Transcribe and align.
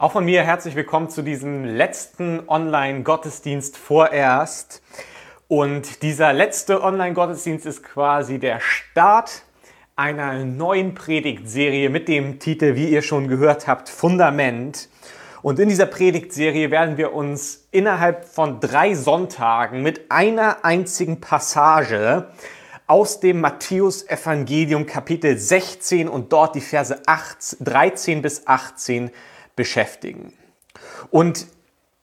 Auch 0.00 0.12
von 0.12 0.24
mir 0.24 0.44
herzlich 0.44 0.76
willkommen 0.76 1.10
zu 1.10 1.22
diesem 1.22 1.64
letzten 1.64 2.48
Online-Gottesdienst 2.48 3.76
vorerst. 3.76 4.80
Und 5.48 6.04
dieser 6.04 6.32
letzte 6.32 6.84
Online-Gottesdienst 6.84 7.66
ist 7.66 7.82
quasi 7.82 8.38
der 8.38 8.60
Start 8.60 9.42
einer 9.96 10.44
neuen 10.44 10.94
Predigtserie 10.94 11.90
mit 11.90 12.06
dem 12.06 12.38
Titel, 12.38 12.76
wie 12.76 12.88
ihr 12.88 13.02
schon 13.02 13.26
gehört 13.26 13.66
habt, 13.66 13.88
Fundament. 13.88 14.88
Und 15.42 15.58
in 15.58 15.68
dieser 15.68 15.86
Predigtserie 15.86 16.70
werden 16.70 16.96
wir 16.96 17.12
uns 17.12 17.66
innerhalb 17.72 18.24
von 18.24 18.60
drei 18.60 18.94
Sonntagen 18.94 19.82
mit 19.82 20.12
einer 20.12 20.64
einzigen 20.64 21.20
Passage 21.20 22.28
aus 22.86 23.18
dem 23.18 23.40
Matthäus-Evangelium 23.40 24.86
Kapitel 24.86 25.36
16 25.36 26.08
und 26.08 26.32
dort 26.32 26.54
die 26.54 26.60
Verse 26.60 27.02
8, 27.04 27.56
13 27.58 28.22
bis 28.22 28.46
18 28.46 29.10
beschäftigen. 29.58 30.32
Und 31.10 31.48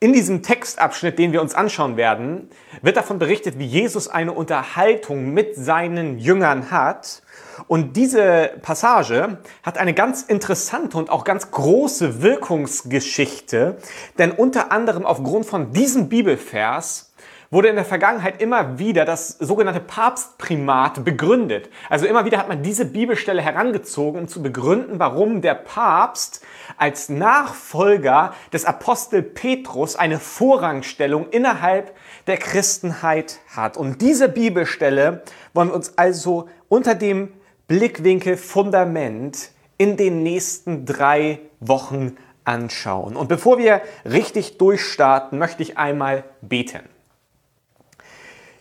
in 0.01 0.13
diesem 0.13 0.43
Textabschnitt, 0.43 1.17
den 1.17 1.31
wir 1.31 1.41
uns 1.41 1.55
anschauen 1.55 1.97
werden, 1.97 2.49
wird 2.81 2.97
davon 2.97 3.17
berichtet, 3.17 3.57
wie 3.57 3.65
Jesus 3.65 4.07
eine 4.07 4.33
Unterhaltung 4.33 5.33
mit 5.33 5.55
seinen 5.55 6.19
Jüngern 6.19 6.69
hat. 6.69 7.23
Und 7.67 7.95
diese 7.95 8.51
Passage 8.61 9.39
hat 9.63 9.77
eine 9.77 9.93
ganz 9.93 10.21
interessante 10.21 10.97
und 10.97 11.09
auch 11.09 11.23
ganz 11.23 11.49
große 11.49 12.21
Wirkungsgeschichte, 12.21 13.77
denn 14.17 14.31
unter 14.31 14.71
anderem 14.73 15.05
aufgrund 15.05 15.45
von 15.45 15.71
diesem 15.71 16.09
Bibelvers 16.09 17.14
wurde 17.55 17.69
in 17.69 17.75
der 17.75 17.85
Vergangenheit 17.85 18.41
immer 18.41 18.79
wieder 18.79 19.05
das 19.05 19.29
sogenannte 19.29 19.79
Papstprimat 19.79 21.05
begründet. 21.05 21.69
Also 21.89 22.05
immer 22.05 22.25
wieder 22.25 22.37
hat 22.37 22.49
man 22.49 22.63
diese 22.63 22.83
Bibelstelle 22.83 23.41
herangezogen, 23.41 24.19
um 24.19 24.27
zu 24.27 24.43
begründen, 24.43 24.99
warum 24.99 25.41
der 25.41 25.53
Papst 25.53 26.43
als 26.75 27.07
Nachfolger 27.07 28.33
des 28.51 28.65
Apostel 28.65 29.23
Petrus 29.23 29.95
eine 29.95 30.19
Vorrangstellung 30.19 31.29
innerhalb 31.29 31.95
der 32.27 32.35
Christenheit 32.35 33.39
hat. 33.55 33.77
Und 33.77 34.01
diese 34.01 34.27
Bibelstelle 34.27 35.23
wollen 35.53 35.69
wir 35.69 35.75
uns 35.75 35.97
also 35.97 36.49
unter 36.67 36.93
dem 36.93 37.31
Blickwinkel 37.69 38.35
Fundament 38.35 39.51
in 39.77 39.95
den 39.95 40.23
nächsten 40.23 40.85
drei 40.85 41.39
Wochen 41.61 42.17
anschauen. 42.43 43.15
Und 43.15 43.29
bevor 43.29 43.57
wir 43.57 43.81
richtig 44.03 44.57
durchstarten, 44.57 45.39
möchte 45.39 45.63
ich 45.63 45.77
einmal 45.77 46.25
beten. 46.41 46.81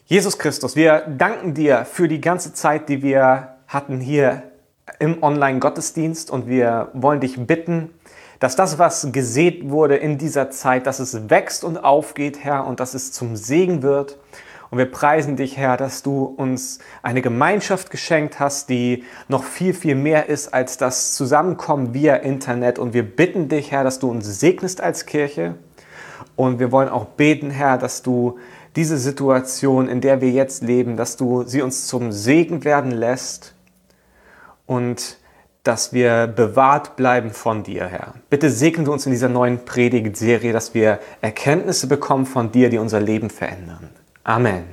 Jesus 0.07 0.37
Christus, 0.37 0.77
wir 0.77 1.01
danken 1.17 1.55
dir 1.55 1.87
für 1.87 2.09
die 2.09 2.21
ganze 2.21 2.53
Zeit, 2.53 2.91
die 2.91 3.01
wir 3.01 3.55
hatten 3.67 4.01
hier 4.01 4.43
im 4.99 5.23
Online-Gottesdienst 5.23 6.31
und 6.31 6.47
wir 6.47 6.91
wollen 6.93 7.21
dich 7.21 7.47
bitten, 7.47 7.89
dass 8.39 8.55
das, 8.55 8.79
was 8.79 9.13
gesät 9.13 9.71
wurde 9.71 9.97
in 9.97 10.19
dieser 10.19 10.51
Zeit, 10.51 10.87
dass 10.87 10.99
es 10.99 11.31
wächst 11.31 11.65
und 11.65 11.79
aufgeht, 11.79 12.45
Herr, 12.45 12.67
und 12.67 12.81
dass 12.81 12.93
es 12.93 13.13
zum 13.13 13.35
Segen 13.35 13.83
wird. 13.83 14.19
Und 14.69 14.77
wir 14.77 14.91
preisen 14.91 15.37
dich, 15.37 15.57
Herr, 15.57 15.79
dass 15.79 16.03
du 16.03 16.25
uns 16.25 16.81
eine 17.03 17.23
Gemeinschaft 17.23 17.91
geschenkt 17.91 18.39
hast, 18.41 18.69
die 18.69 19.05
noch 19.29 19.43
viel, 19.43 19.73
viel 19.73 19.95
mehr 19.95 20.29
ist 20.29 20.53
als 20.53 20.77
das 20.77 21.15
Zusammenkommen 21.15 21.95
via 21.95 22.17
Internet. 22.17 22.79
Und 22.79 22.93
wir 22.93 23.05
bitten 23.05 23.49
dich, 23.49 23.73
Herr, 23.73 23.85
dass 23.85 24.01
du 24.01 24.11
uns 24.11 24.39
segnest 24.39 24.83
als 24.83 25.07
Kirche. 25.07 25.55
Und 26.37 26.59
wir 26.59 26.73
wollen 26.73 26.91
auch 26.91 27.07
beten, 27.07 27.49
Herr, 27.49 27.79
dass 27.79 28.03
du 28.03 28.39
diese 28.77 28.99
Situation, 28.99 29.89
in 29.89 30.01
der 30.01 30.21
wir 30.21 30.31
jetzt 30.31 30.63
leben, 30.63 30.97
dass 30.97 31.17
du 31.17 31.45
sie 31.45 31.63
uns 31.63 31.87
zum 31.87 32.13
Segen 32.13 32.65
werden 32.65 32.91
lässt 32.91 33.55
und 34.67 35.19
dass 35.63 35.93
wir 35.95 36.27
bewahrt 36.27 36.97
bleiben 36.97 37.31
von 37.31 37.63
dir, 37.63 37.87
Herr. 37.87 38.15
Bitte 38.29 38.51
segne 38.51 38.85
du 38.85 38.93
uns 38.93 39.07
in 39.07 39.13
dieser 39.13 39.31
neuen 39.31 39.65
Predigtserie, 39.65 40.53
dass 40.53 40.75
wir 40.75 40.99
Erkenntnisse 41.23 41.87
bekommen 41.87 42.27
von 42.27 42.53
dir, 42.53 42.69
die 42.69 42.79
unser 42.79 43.01
Leben 43.01 43.31
verändern. 43.31 43.89
Amen. 44.25 44.65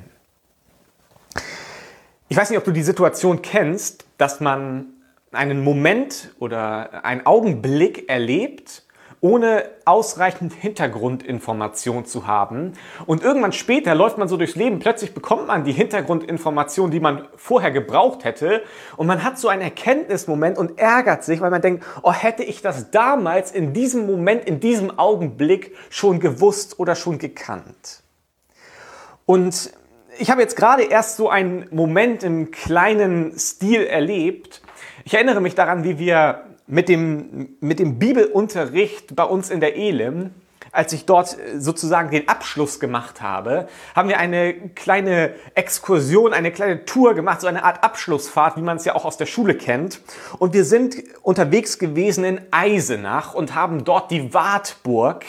Ich 2.27 2.35
weiß 2.35 2.49
nicht, 2.49 2.59
ob 2.59 2.65
du 2.65 2.71
die 2.71 2.83
Situation 2.83 3.41
kennst, 3.41 4.05
dass 4.17 4.41
man 4.41 4.87
einen 5.31 5.63
Moment 5.63 6.33
oder 6.39 7.05
einen 7.05 7.25
Augenblick 7.25 8.09
erlebt, 8.09 8.83
ohne 9.21 9.69
ausreichend 9.85 10.51
Hintergrundinformation 10.51 12.05
zu 12.05 12.25
haben. 12.25 12.73
Und 13.05 13.23
irgendwann 13.23 13.51
später 13.51 13.93
läuft 13.93 14.17
man 14.17 14.27
so 14.27 14.35
durchs 14.35 14.55
Leben, 14.55 14.79
plötzlich 14.79 15.13
bekommt 15.13 15.47
man 15.47 15.63
die 15.63 15.71
Hintergrundinformation, 15.71 16.89
die 16.89 16.99
man 16.99 17.27
vorher 17.35 17.69
gebraucht 17.69 18.23
hätte. 18.23 18.63
Und 18.97 19.05
man 19.05 19.23
hat 19.23 19.37
so 19.37 19.47
einen 19.47 19.61
Erkenntnismoment 19.61 20.57
und 20.57 20.79
ärgert 20.79 21.23
sich, 21.23 21.39
weil 21.39 21.51
man 21.51 21.61
denkt, 21.61 21.85
oh, 22.01 22.11
hätte 22.11 22.43
ich 22.43 22.63
das 22.63 22.89
damals 22.89 23.51
in 23.51 23.73
diesem 23.73 24.07
Moment, 24.07 24.45
in 24.45 24.59
diesem 24.59 24.97
Augenblick 24.97 25.75
schon 25.91 26.19
gewusst 26.19 26.79
oder 26.79 26.95
schon 26.95 27.19
gekannt. 27.19 28.01
Und 29.27 29.71
ich 30.17 30.31
habe 30.31 30.41
jetzt 30.41 30.55
gerade 30.55 30.83
erst 30.83 31.17
so 31.17 31.29
einen 31.29 31.67
Moment 31.71 32.23
im 32.23 32.49
kleinen 32.49 33.37
Stil 33.37 33.83
erlebt. 33.83 34.61
Ich 35.05 35.13
erinnere 35.13 35.41
mich 35.41 35.53
daran, 35.53 35.83
wie 35.83 35.99
wir 35.99 36.43
mit 36.71 36.87
dem, 36.87 37.57
mit 37.59 37.79
dem 37.79 37.99
Bibelunterricht 37.99 39.13
bei 39.13 39.25
uns 39.25 39.49
in 39.49 39.59
der 39.59 39.75
Elim, 39.75 40.31
als 40.71 40.93
ich 40.93 41.05
dort 41.05 41.35
sozusagen 41.57 42.11
den 42.11 42.29
Abschluss 42.29 42.79
gemacht 42.79 43.21
habe, 43.21 43.67
haben 43.93 44.07
wir 44.07 44.17
eine 44.19 44.53
kleine 44.69 45.33
Exkursion, 45.53 46.31
eine 46.31 46.49
kleine 46.49 46.85
Tour 46.85 47.13
gemacht, 47.13 47.41
so 47.41 47.47
eine 47.47 47.65
Art 47.65 47.83
Abschlussfahrt, 47.83 48.55
wie 48.55 48.61
man 48.61 48.77
es 48.77 48.85
ja 48.85 48.95
auch 48.95 49.03
aus 49.03 49.17
der 49.17 49.25
Schule 49.25 49.55
kennt. 49.55 49.99
Und 50.39 50.53
wir 50.53 50.63
sind 50.63 50.95
unterwegs 51.23 51.77
gewesen 51.77 52.23
in 52.23 52.41
Eisenach 52.51 53.33
und 53.33 53.53
haben 53.53 53.83
dort 53.83 54.09
die 54.09 54.33
Wartburg 54.33 55.25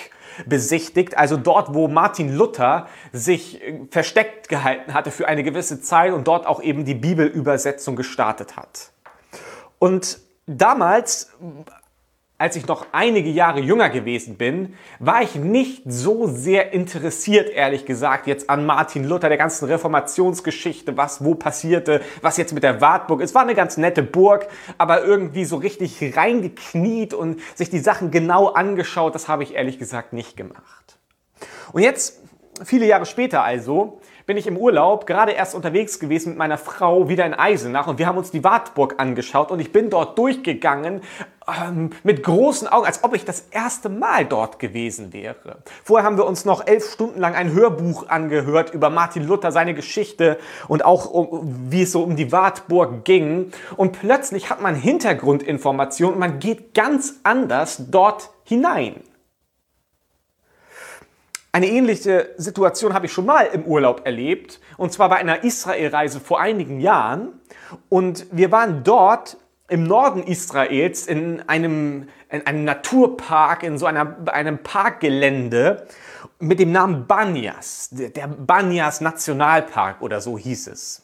besichtigt, 0.46 1.18
also 1.18 1.36
dort, 1.36 1.74
wo 1.74 1.88
Martin 1.88 2.36
Luther 2.36 2.86
sich 3.12 3.60
versteckt 3.90 4.48
gehalten 4.48 4.94
hatte 4.94 5.10
für 5.10 5.26
eine 5.26 5.42
gewisse 5.42 5.80
Zeit 5.80 6.12
und 6.12 6.28
dort 6.28 6.46
auch 6.46 6.62
eben 6.62 6.84
die 6.84 6.94
Bibelübersetzung 6.94 7.96
gestartet 7.96 8.56
hat. 8.56 8.92
Und 9.80 10.20
damals, 10.46 11.32
als 12.38 12.56
ich 12.56 12.66
noch 12.66 12.86
einige 12.90 13.30
Jahre 13.30 13.60
jünger 13.60 13.88
gewesen 13.88 14.36
bin, 14.36 14.74
war 14.98 15.22
ich 15.22 15.36
nicht 15.36 15.82
so 15.86 16.26
sehr 16.26 16.72
interessiert, 16.72 17.48
ehrlich 17.48 17.86
gesagt, 17.86 18.26
jetzt 18.26 18.50
an 18.50 18.66
Martin 18.66 19.04
Luther, 19.04 19.28
der 19.28 19.38
ganzen 19.38 19.66
Reformationsgeschichte, 19.66 20.96
was 20.96 21.24
wo 21.24 21.36
passierte, 21.36 22.00
was 22.20 22.36
jetzt 22.38 22.52
mit 22.52 22.64
der 22.64 22.80
Wartburg 22.80 23.20
ist. 23.20 23.34
War 23.34 23.42
eine 23.42 23.54
ganz 23.54 23.76
nette 23.76 24.02
Burg, 24.02 24.48
aber 24.76 25.04
irgendwie 25.04 25.44
so 25.44 25.56
richtig 25.56 26.16
reingekniet 26.16 27.14
und 27.14 27.40
sich 27.54 27.70
die 27.70 27.78
Sachen 27.78 28.10
genau 28.10 28.48
angeschaut, 28.48 29.14
das 29.14 29.28
habe 29.28 29.44
ich 29.44 29.54
ehrlich 29.54 29.78
gesagt 29.78 30.12
nicht 30.12 30.36
gemacht. 30.36 30.98
Und 31.72 31.82
jetzt, 31.82 32.22
viele 32.64 32.86
Jahre 32.86 33.06
später 33.06 33.44
also, 33.44 34.00
bin 34.26 34.36
ich 34.36 34.46
im 34.46 34.56
Urlaub 34.56 35.06
gerade 35.06 35.32
erst 35.32 35.54
unterwegs 35.54 35.98
gewesen 35.98 36.30
mit 36.30 36.38
meiner 36.38 36.58
Frau 36.58 37.08
wieder 37.08 37.26
in 37.26 37.34
Eisenach 37.34 37.86
und 37.86 37.98
wir 37.98 38.06
haben 38.06 38.18
uns 38.18 38.30
die 38.30 38.44
Wartburg 38.44 38.94
angeschaut 38.98 39.50
und 39.50 39.60
ich 39.60 39.72
bin 39.72 39.90
dort 39.90 40.18
durchgegangen 40.18 41.02
ähm, 41.48 41.90
mit 42.02 42.22
großen 42.22 42.68
Augen, 42.68 42.86
als 42.86 43.04
ob 43.04 43.14
ich 43.14 43.24
das 43.24 43.46
erste 43.50 43.88
Mal 43.88 44.24
dort 44.24 44.58
gewesen 44.58 45.12
wäre. 45.12 45.58
Vorher 45.84 46.06
haben 46.06 46.16
wir 46.16 46.26
uns 46.26 46.44
noch 46.44 46.66
elf 46.66 46.90
Stunden 46.90 47.20
lang 47.20 47.34
ein 47.34 47.52
Hörbuch 47.52 48.08
angehört 48.08 48.72
über 48.72 48.90
Martin 48.90 49.26
Luther, 49.26 49.52
seine 49.52 49.74
Geschichte 49.74 50.38
und 50.68 50.84
auch 50.84 51.10
um, 51.10 51.70
wie 51.70 51.82
es 51.82 51.92
so 51.92 52.02
um 52.02 52.16
die 52.16 52.32
Wartburg 52.32 53.04
ging. 53.04 53.52
Und 53.76 53.92
plötzlich 53.92 54.50
hat 54.50 54.60
man 54.60 54.74
Hintergrundinformationen 54.74 56.14
und 56.14 56.20
man 56.20 56.38
geht 56.38 56.74
ganz 56.74 57.20
anders 57.22 57.84
dort 57.90 58.30
hinein. 58.44 58.96
Eine 61.54 61.68
ähnliche 61.68 62.30
Situation 62.38 62.94
habe 62.94 63.04
ich 63.04 63.12
schon 63.12 63.26
mal 63.26 63.42
im 63.44 63.64
Urlaub 63.64 64.06
erlebt, 64.06 64.58
und 64.78 64.90
zwar 64.90 65.10
bei 65.10 65.16
einer 65.16 65.44
Israelreise 65.44 66.18
vor 66.18 66.40
einigen 66.40 66.80
Jahren. 66.80 67.40
Und 67.90 68.26
wir 68.32 68.50
waren 68.50 68.84
dort 68.84 69.36
im 69.68 69.84
Norden 69.84 70.22
Israels 70.22 71.06
in 71.06 71.46
einem, 71.48 72.08
in 72.30 72.46
einem 72.46 72.64
Naturpark, 72.64 73.64
in 73.64 73.76
so 73.76 73.84
einer, 73.84 74.16
einem 74.32 74.62
Parkgelände 74.62 75.86
mit 76.38 76.58
dem 76.58 76.72
Namen 76.72 77.06
Banyas, 77.06 77.90
der 77.90 78.28
Banyas 78.28 79.02
Nationalpark 79.02 80.00
oder 80.00 80.22
so 80.22 80.38
hieß 80.38 80.68
es. 80.68 81.01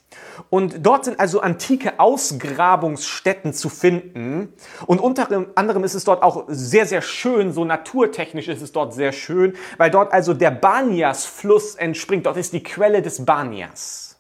Und 0.51 0.87
dort 0.87 1.05
sind 1.05 1.21
also 1.21 1.41
antike 1.41 1.99
Ausgrabungsstätten 2.01 3.53
zu 3.53 3.69
finden. 3.69 4.53
Und 4.87 5.01
unter 5.01 5.29
anderem 5.55 5.85
ist 5.85 5.95
es 5.95 6.05
dort 6.05 6.23
auch 6.23 6.45
sehr, 6.49 6.87
sehr 6.87 7.03
schön, 7.03 7.53
so 7.53 7.65
naturtechnisch 7.65 8.49
ist 8.49 8.63
es 8.63 8.73
dort 8.73 8.95
sehr 8.95 9.13
schön, 9.13 9.55
weil 9.77 9.91
dort 9.91 10.13
also 10.13 10.35
der 10.35 10.51
Banyas-Fluss 10.51 11.75
entspringt. 11.75 12.27
Dort 12.27 12.37
ist 12.37 12.53
die 12.53 12.63
Quelle 12.63 13.03
des 13.03 13.25
Banyas. 13.25 14.17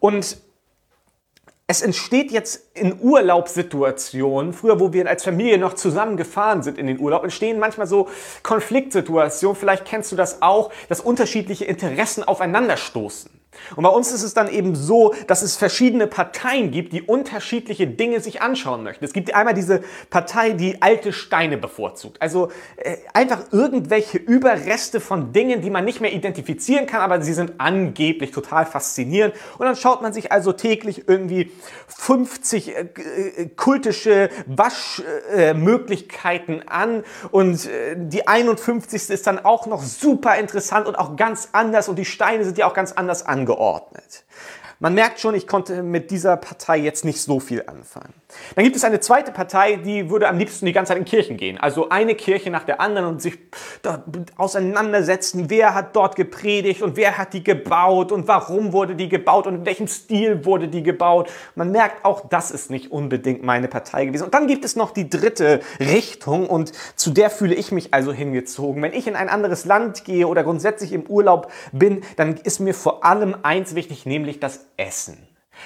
Und 0.00 0.38
es 1.70 1.82
entsteht 1.82 2.30
jetzt 2.30 2.74
in 2.74 2.98
Urlaubssituationen, 2.98 4.54
früher, 4.54 4.80
wo 4.80 4.94
wir 4.94 5.06
als 5.06 5.22
Familie 5.22 5.58
noch 5.58 5.74
zusammen 5.74 6.16
gefahren 6.16 6.62
sind 6.62 6.78
in 6.78 6.86
den 6.86 6.98
Urlaub, 6.98 7.24
entstehen 7.24 7.58
manchmal 7.58 7.86
so 7.86 8.08
Konfliktsituationen, 8.42 9.54
vielleicht 9.54 9.84
kennst 9.84 10.10
du 10.10 10.16
das 10.16 10.40
auch, 10.40 10.72
dass 10.88 11.00
unterschiedliche 11.00 11.66
Interessen 11.66 12.24
aufeinanderstoßen. 12.24 13.37
Und 13.76 13.84
bei 13.84 13.90
uns 13.90 14.12
ist 14.12 14.22
es 14.22 14.34
dann 14.34 14.48
eben 14.48 14.74
so, 14.74 15.14
dass 15.26 15.42
es 15.42 15.56
verschiedene 15.56 16.06
Parteien 16.06 16.70
gibt, 16.70 16.92
die 16.92 17.02
unterschiedliche 17.02 17.86
Dinge 17.86 18.20
sich 18.20 18.42
anschauen 18.42 18.82
möchten. 18.82 19.04
Es 19.04 19.12
gibt 19.12 19.34
einmal 19.34 19.54
diese 19.54 19.82
Partei, 20.10 20.50
die 20.50 20.82
alte 20.82 21.12
Steine 21.12 21.58
bevorzugt. 21.58 22.20
Also 22.20 22.50
äh, 22.76 22.96
einfach 23.12 23.52
irgendwelche 23.52 24.18
Überreste 24.18 25.00
von 25.00 25.32
Dingen, 25.32 25.60
die 25.60 25.70
man 25.70 25.84
nicht 25.84 26.00
mehr 26.00 26.12
identifizieren 26.12 26.86
kann, 26.86 27.00
aber 27.00 27.22
sie 27.22 27.32
sind 27.32 27.54
angeblich 27.58 28.30
total 28.30 28.66
faszinierend. 28.66 29.34
Und 29.58 29.66
dann 29.66 29.76
schaut 29.76 30.02
man 30.02 30.12
sich 30.12 30.32
also 30.32 30.52
täglich 30.52 31.08
irgendwie 31.08 31.52
50 31.88 32.68
äh, 32.68 32.80
äh, 32.80 33.46
kultische 33.56 34.30
Waschmöglichkeiten 34.46 36.62
äh, 36.62 36.66
an 36.66 37.04
und 37.30 37.66
äh, 37.66 37.96
die 37.96 38.26
51. 38.26 39.10
ist 39.10 39.26
dann 39.26 39.44
auch 39.44 39.66
noch 39.66 39.82
super 39.82 40.36
interessant 40.36 40.86
und 40.86 40.98
auch 40.98 41.16
ganz 41.16 41.50
anders 41.52 41.88
und 41.88 41.96
die 41.96 42.04
Steine 42.04 42.44
sind 42.44 42.58
ja 42.58 42.66
auch 42.66 42.74
ganz 42.74 42.92
anders 42.92 43.26
angeordnet. 43.26 43.47
Man 44.80 44.94
merkt 44.94 45.18
schon, 45.18 45.34
ich 45.34 45.46
konnte 45.46 45.82
mit 45.82 46.10
dieser 46.10 46.36
Partei 46.36 46.78
jetzt 46.78 47.04
nicht 47.04 47.20
so 47.20 47.40
viel 47.40 47.64
anfangen. 47.66 48.14
Dann 48.54 48.64
gibt 48.64 48.76
es 48.76 48.84
eine 48.84 49.00
zweite 49.00 49.32
Partei, 49.32 49.76
die 49.76 50.10
würde 50.10 50.28
am 50.28 50.36
liebsten 50.36 50.66
die 50.66 50.72
ganze 50.72 50.90
Zeit 50.90 50.98
in 50.98 51.06
Kirchen 51.06 51.38
gehen. 51.38 51.56
Also 51.58 51.88
eine 51.88 52.14
Kirche 52.14 52.50
nach 52.50 52.64
der 52.64 52.78
anderen 52.78 53.08
und 53.08 53.22
sich 53.22 53.38
auseinandersetzen, 54.36 55.48
wer 55.48 55.74
hat 55.74 55.96
dort 55.96 56.14
gepredigt 56.14 56.82
und 56.82 56.96
wer 56.96 57.16
hat 57.16 57.32
die 57.32 57.42
gebaut 57.42 58.12
und 58.12 58.28
warum 58.28 58.74
wurde 58.74 58.96
die 58.96 59.08
gebaut 59.08 59.46
und 59.46 59.54
in 59.54 59.66
welchem 59.66 59.88
Stil 59.88 60.44
wurde 60.44 60.68
die 60.68 60.82
gebaut. 60.82 61.30
Man 61.54 61.70
merkt 61.70 62.04
auch, 62.04 62.28
das 62.28 62.50
ist 62.50 62.70
nicht 62.70 62.92
unbedingt 62.92 63.42
meine 63.42 63.68
Partei 63.68 64.04
gewesen. 64.04 64.24
Und 64.24 64.34
dann 64.34 64.46
gibt 64.46 64.64
es 64.64 64.76
noch 64.76 64.90
die 64.90 65.08
dritte 65.08 65.60
Richtung 65.80 66.48
und 66.48 66.72
zu 66.96 67.10
der 67.10 67.30
fühle 67.30 67.54
ich 67.54 67.72
mich 67.72 67.94
also 67.94 68.12
hingezogen. 68.12 68.82
Wenn 68.82 68.92
ich 68.92 69.06
in 69.06 69.16
ein 69.16 69.30
anderes 69.30 69.64
Land 69.64 70.04
gehe 70.04 70.26
oder 70.26 70.44
grundsätzlich 70.44 70.92
im 70.92 71.06
Urlaub 71.06 71.50
bin, 71.72 72.02
dann 72.16 72.36
ist 72.36 72.60
mir 72.60 72.74
vor 72.74 73.06
allem 73.06 73.34
eins 73.42 73.74
wichtig, 73.74 74.04
nämlich 74.04 74.38
das 74.38 74.66
Essen. 74.76 75.16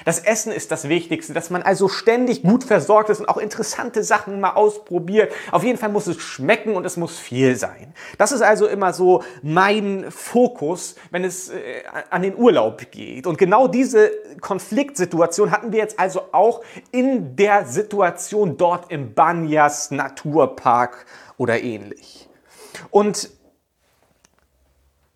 Das 0.04 0.18
Essen 0.18 0.52
ist 0.52 0.70
das 0.70 0.88
Wichtigste, 0.88 1.32
dass 1.32 1.50
man 1.50 1.62
also 1.62 1.88
ständig 1.88 2.42
gut 2.42 2.64
versorgt 2.64 3.10
ist 3.10 3.20
und 3.20 3.28
auch 3.28 3.36
interessante 3.36 4.02
Sachen 4.02 4.40
mal 4.40 4.52
ausprobiert. 4.52 5.32
Auf 5.50 5.64
jeden 5.64 5.78
Fall 5.78 5.90
muss 5.90 6.06
es 6.06 6.20
schmecken 6.20 6.74
und 6.74 6.84
es 6.84 6.96
muss 6.96 7.18
viel 7.18 7.56
sein. 7.56 7.94
Das 8.18 8.32
ist 8.32 8.42
also 8.42 8.66
immer 8.66 8.92
so 8.92 9.22
mein 9.42 10.10
Fokus, 10.10 10.96
wenn 11.10 11.24
es 11.24 11.50
äh, 11.50 11.82
an 12.10 12.22
den 12.22 12.36
Urlaub 12.36 12.90
geht. 12.90 13.26
Und 13.26 13.38
genau 13.38 13.68
diese 13.68 14.10
Konfliktsituation 14.40 15.50
hatten 15.50 15.72
wir 15.72 15.78
jetzt 15.78 15.98
also 15.98 16.22
auch 16.32 16.62
in 16.90 17.36
der 17.36 17.66
Situation 17.66 18.56
dort 18.56 18.90
im 18.90 19.14
Banyas 19.14 19.90
Naturpark 19.90 21.06
oder 21.36 21.62
ähnlich. 21.62 22.28
Und 22.90 23.30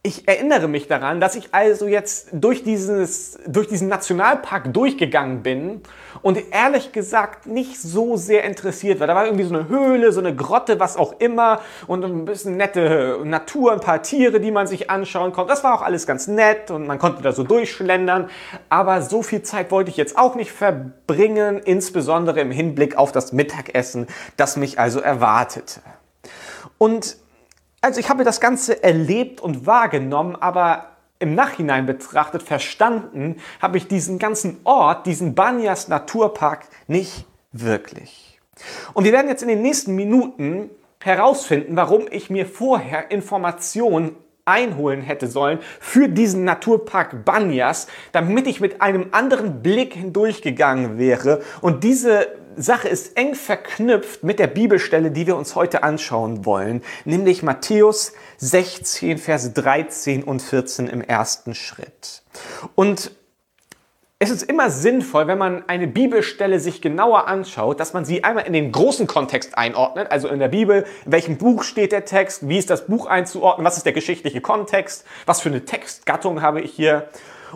ich 0.06 0.28
erinnere 0.28 0.68
mich 0.68 0.86
daran, 0.86 1.20
dass 1.20 1.34
ich 1.34 1.48
also 1.50 1.88
jetzt 1.88 2.28
durch, 2.30 2.62
dieses, 2.62 3.38
durch 3.44 3.66
diesen 3.66 3.88
Nationalpark 3.88 4.72
durchgegangen 4.72 5.42
bin 5.42 5.80
und 6.22 6.40
ehrlich 6.52 6.92
gesagt 6.92 7.46
nicht 7.46 7.80
so 7.80 8.16
sehr 8.16 8.44
interessiert 8.44 9.00
war. 9.00 9.08
Da 9.08 9.16
war 9.16 9.26
irgendwie 9.26 9.44
so 9.44 9.54
eine 9.54 9.68
Höhle, 9.68 10.12
so 10.12 10.20
eine 10.20 10.34
Grotte, 10.34 10.78
was 10.78 10.96
auch 10.96 11.18
immer 11.18 11.60
und 11.88 12.04
ein 12.04 12.24
bisschen 12.24 12.56
nette 12.56 13.18
Natur, 13.24 13.72
ein 13.72 13.80
paar 13.80 14.00
Tiere, 14.02 14.38
die 14.38 14.52
man 14.52 14.68
sich 14.68 14.90
anschauen 14.90 15.32
konnte. 15.32 15.52
Das 15.52 15.64
war 15.64 15.74
auch 15.74 15.82
alles 15.82 16.06
ganz 16.06 16.28
nett 16.28 16.70
und 16.70 16.86
man 16.86 17.00
konnte 17.00 17.22
da 17.22 17.32
so 17.32 17.42
durchschlendern. 17.42 18.30
Aber 18.68 19.02
so 19.02 19.22
viel 19.22 19.42
Zeit 19.42 19.72
wollte 19.72 19.90
ich 19.90 19.96
jetzt 19.96 20.16
auch 20.16 20.36
nicht 20.36 20.52
verbringen, 20.52 21.58
insbesondere 21.58 22.40
im 22.40 22.52
Hinblick 22.52 22.96
auf 22.96 23.10
das 23.10 23.32
Mittagessen, 23.32 24.06
das 24.36 24.56
mich 24.56 24.78
also 24.78 25.00
erwartete. 25.00 25.80
Und 26.78 27.16
also 27.86 28.00
ich 28.00 28.08
habe 28.08 28.24
das 28.24 28.40
Ganze 28.40 28.82
erlebt 28.82 29.40
und 29.40 29.64
wahrgenommen, 29.64 30.34
aber 30.34 30.96
im 31.20 31.36
Nachhinein 31.36 31.86
betrachtet, 31.86 32.42
verstanden, 32.42 33.36
habe 33.62 33.78
ich 33.78 33.86
diesen 33.86 34.18
ganzen 34.18 34.58
Ort, 34.64 35.06
diesen 35.06 35.36
Banyas 35.36 35.86
Naturpark 35.86 36.66
nicht 36.88 37.26
wirklich. 37.52 38.40
Und 38.92 39.04
wir 39.04 39.12
werden 39.12 39.28
jetzt 39.28 39.42
in 39.42 39.48
den 39.48 39.62
nächsten 39.62 39.94
Minuten 39.94 40.68
herausfinden, 41.00 41.76
warum 41.76 42.06
ich 42.10 42.28
mir 42.28 42.44
vorher 42.44 43.12
Informationen 43.12 44.16
einholen 44.44 45.00
hätte 45.00 45.28
sollen 45.28 45.60
für 45.78 46.08
diesen 46.08 46.42
Naturpark 46.42 47.24
Banyas, 47.24 47.86
damit 48.10 48.48
ich 48.48 48.60
mit 48.60 48.82
einem 48.82 49.08
anderen 49.12 49.62
Blick 49.62 49.94
hindurchgegangen 49.94 50.98
wäre 50.98 51.42
und 51.60 51.84
diese 51.84 52.26
Sache 52.56 52.88
ist 52.88 53.16
eng 53.16 53.34
verknüpft 53.34 54.22
mit 54.22 54.38
der 54.38 54.46
Bibelstelle, 54.46 55.10
die 55.10 55.26
wir 55.26 55.36
uns 55.36 55.54
heute 55.54 55.82
anschauen 55.82 56.44
wollen, 56.44 56.82
nämlich 57.04 57.42
Matthäus 57.42 58.12
16, 58.38 59.18
Verse 59.18 59.50
13 59.50 60.22
und 60.22 60.40
14 60.40 60.88
im 60.88 61.02
ersten 61.02 61.54
Schritt. 61.54 62.22
Und 62.74 63.10
es 64.18 64.30
ist 64.30 64.44
immer 64.44 64.70
sinnvoll, 64.70 65.26
wenn 65.26 65.36
man 65.36 65.68
eine 65.68 65.86
Bibelstelle 65.86 66.58
sich 66.58 66.80
genauer 66.80 67.28
anschaut, 67.28 67.80
dass 67.80 67.92
man 67.92 68.06
sie 68.06 68.24
einmal 68.24 68.46
in 68.46 68.54
den 68.54 68.72
großen 68.72 69.06
Kontext 69.06 69.58
einordnet, 69.58 70.10
also 70.10 70.28
in 70.28 70.38
der 70.38 70.48
Bibel, 70.48 70.86
in 71.04 71.12
welchem 71.12 71.36
Buch 71.36 71.62
steht 71.62 71.92
der 71.92 72.06
Text, 72.06 72.48
wie 72.48 72.56
ist 72.56 72.70
das 72.70 72.86
Buch 72.86 73.04
einzuordnen, 73.04 73.66
was 73.66 73.76
ist 73.76 73.84
der 73.84 73.92
geschichtliche 73.92 74.40
Kontext, 74.40 75.04
was 75.26 75.42
für 75.42 75.50
eine 75.50 75.66
Textgattung 75.66 76.40
habe 76.40 76.62
ich 76.62 76.72
hier 76.72 77.08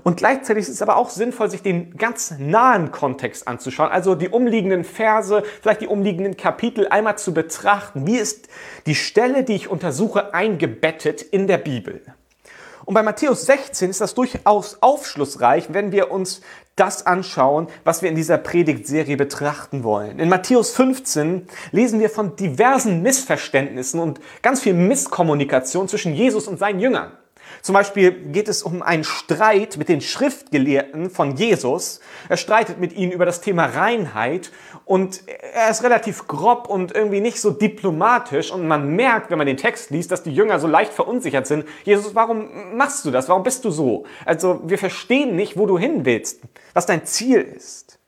und 0.02 0.16
gleichzeitig 0.16 0.62
ist 0.62 0.68
es 0.68 0.82
aber 0.82 0.96
auch 0.96 1.10
sinnvoll, 1.10 1.50
sich 1.50 1.62
den 1.62 1.96
ganz 1.96 2.34
nahen 2.38 2.90
Kontext 2.90 3.46
anzuschauen, 3.48 3.90
also 3.90 4.14
die 4.14 4.28
umliegenden 4.28 4.84
Verse, 4.84 5.42
vielleicht 5.60 5.82
die 5.82 5.86
umliegenden 5.86 6.36
Kapitel 6.36 6.88
einmal 6.88 7.18
zu 7.18 7.34
betrachten. 7.34 8.06
Wie 8.06 8.16
ist 8.16 8.48
die 8.86 8.94
Stelle, 8.94 9.44
die 9.44 9.54
ich 9.54 9.68
untersuche, 9.68 10.34
eingebettet 10.34 11.22
in 11.22 11.46
der 11.46 11.58
Bibel? 11.58 12.02
Und 12.84 12.94
bei 12.94 13.02
Matthäus 13.02 13.46
16 13.46 13.90
ist 13.90 14.00
das 14.00 14.14
durchaus 14.14 14.78
aufschlussreich, 14.80 15.66
wenn 15.68 15.92
wir 15.92 16.10
uns 16.10 16.40
das 16.76 17.06
anschauen, 17.06 17.68
was 17.84 18.02
wir 18.02 18.08
in 18.08 18.16
dieser 18.16 18.38
Predigtserie 18.38 19.16
betrachten 19.16 19.84
wollen. 19.84 20.18
In 20.18 20.28
Matthäus 20.28 20.70
15 20.72 21.46
lesen 21.72 22.00
wir 22.00 22.08
von 22.08 22.36
diversen 22.36 23.02
Missverständnissen 23.02 24.00
und 24.00 24.18
ganz 24.42 24.60
viel 24.60 24.74
Misskommunikation 24.74 25.88
zwischen 25.88 26.14
Jesus 26.14 26.48
und 26.48 26.58
seinen 26.58 26.80
Jüngern. 26.80 27.12
Zum 27.62 27.74
Beispiel 27.74 28.12
geht 28.12 28.48
es 28.48 28.62
um 28.62 28.82
einen 28.82 29.04
Streit 29.04 29.76
mit 29.76 29.88
den 29.88 30.00
Schriftgelehrten 30.00 31.10
von 31.10 31.36
Jesus. 31.36 32.00
Er 32.28 32.36
streitet 32.36 32.78
mit 32.78 32.92
ihnen 32.92 33.12
über 33.12 33.26
das 33.26 33.40
Thema 33.40 33.66
Reinheit 33.66 34.50
und 34.84 35.22
er 35.26 35.70
ist 35.70 35.82
relativ 35.82 36.26
grob 36.26 36.68
und 36.68 36.94
irgendwie 36.94 37.20
nicht 37.20 37.40
so 37.40 37.50
diplomatisch 37.50 38.50
und 38.50 38.66
man 38.66 38.94
merkt, 38.96 39.30
wenn 39.30 39.38
man 39.38 39.46
den 39.46 39.56
Text 39.56 39.90
liest, 39.90 40.10
dass 40.10 40.22
die 40.22 40.34
Jünger 40.34 40.58
so 40.58 40.66
leicht 40.66 40.92
verunsichert 40.92 41.46
sind. 41.46 41.64
Jesus, 41.84 42.14
warum 42.14 42.76
machst 42.76 43.04
du 43.04 43.10
das? 43.10 43.28
Warum 43.28 43.42
bist 43.42 43.64
du 43.64 43.70
so? 43.70 44.04
Also 44.24 44.60
wir 44.64 44.78
verstehen 44.78 45.36
nicht, 45.36 45.56
wo 45.56 45.66
du 45.66 45.78
hin 45.78 46.04
willst, 46.04 46.40
was 46.74 46.86
dein 46.86 47.04
Ziel 47.04 47.40
ist. 47.40 47.98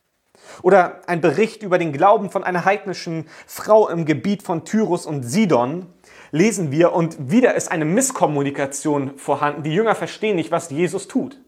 Oder 0.63 1.01
ein 1.07 1.21
Bericht 1.21 1.63
über 1.63 1.79
den 1.79 1.93
Glauben 1.93 2.31
von 2.31 2.45
einer 2.45 2.65
heidnischen 2.65 3.27
Frau 3.47 3.89
im 3.89 4.05
Gebiet 4.05 4.43
von 4.43 4.65
Tyrus 4.65 5.07
und 5.07 5.23
Sidon 5.23 5.87
lesen 6.33 6.73
wir 6.73 6.93
und 6.93 7.31
wieder 7.31 7.55
ist 7.55 7.71
eine 7.71 7.85
Misskommunikation 7.85 9.17
vorhanden. 9.17 9.63
Die 9.63 9.73
Jünger 9.73 9.95
verstehen 9.95 10.37
nicht, 10.37 10.51
was 10.51 10.71
Jesus 10.71 11.07
tut. 11.07 11.39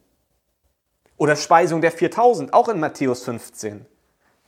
Oder 1.17 1.37
Speisung 1.37 1.81
der 1.81 1.91
4000, 1.91 2.53
auch 2.53 2.69
in 2.69 2.79
Matthäus 2.79 3.25
15. 3.25 3.87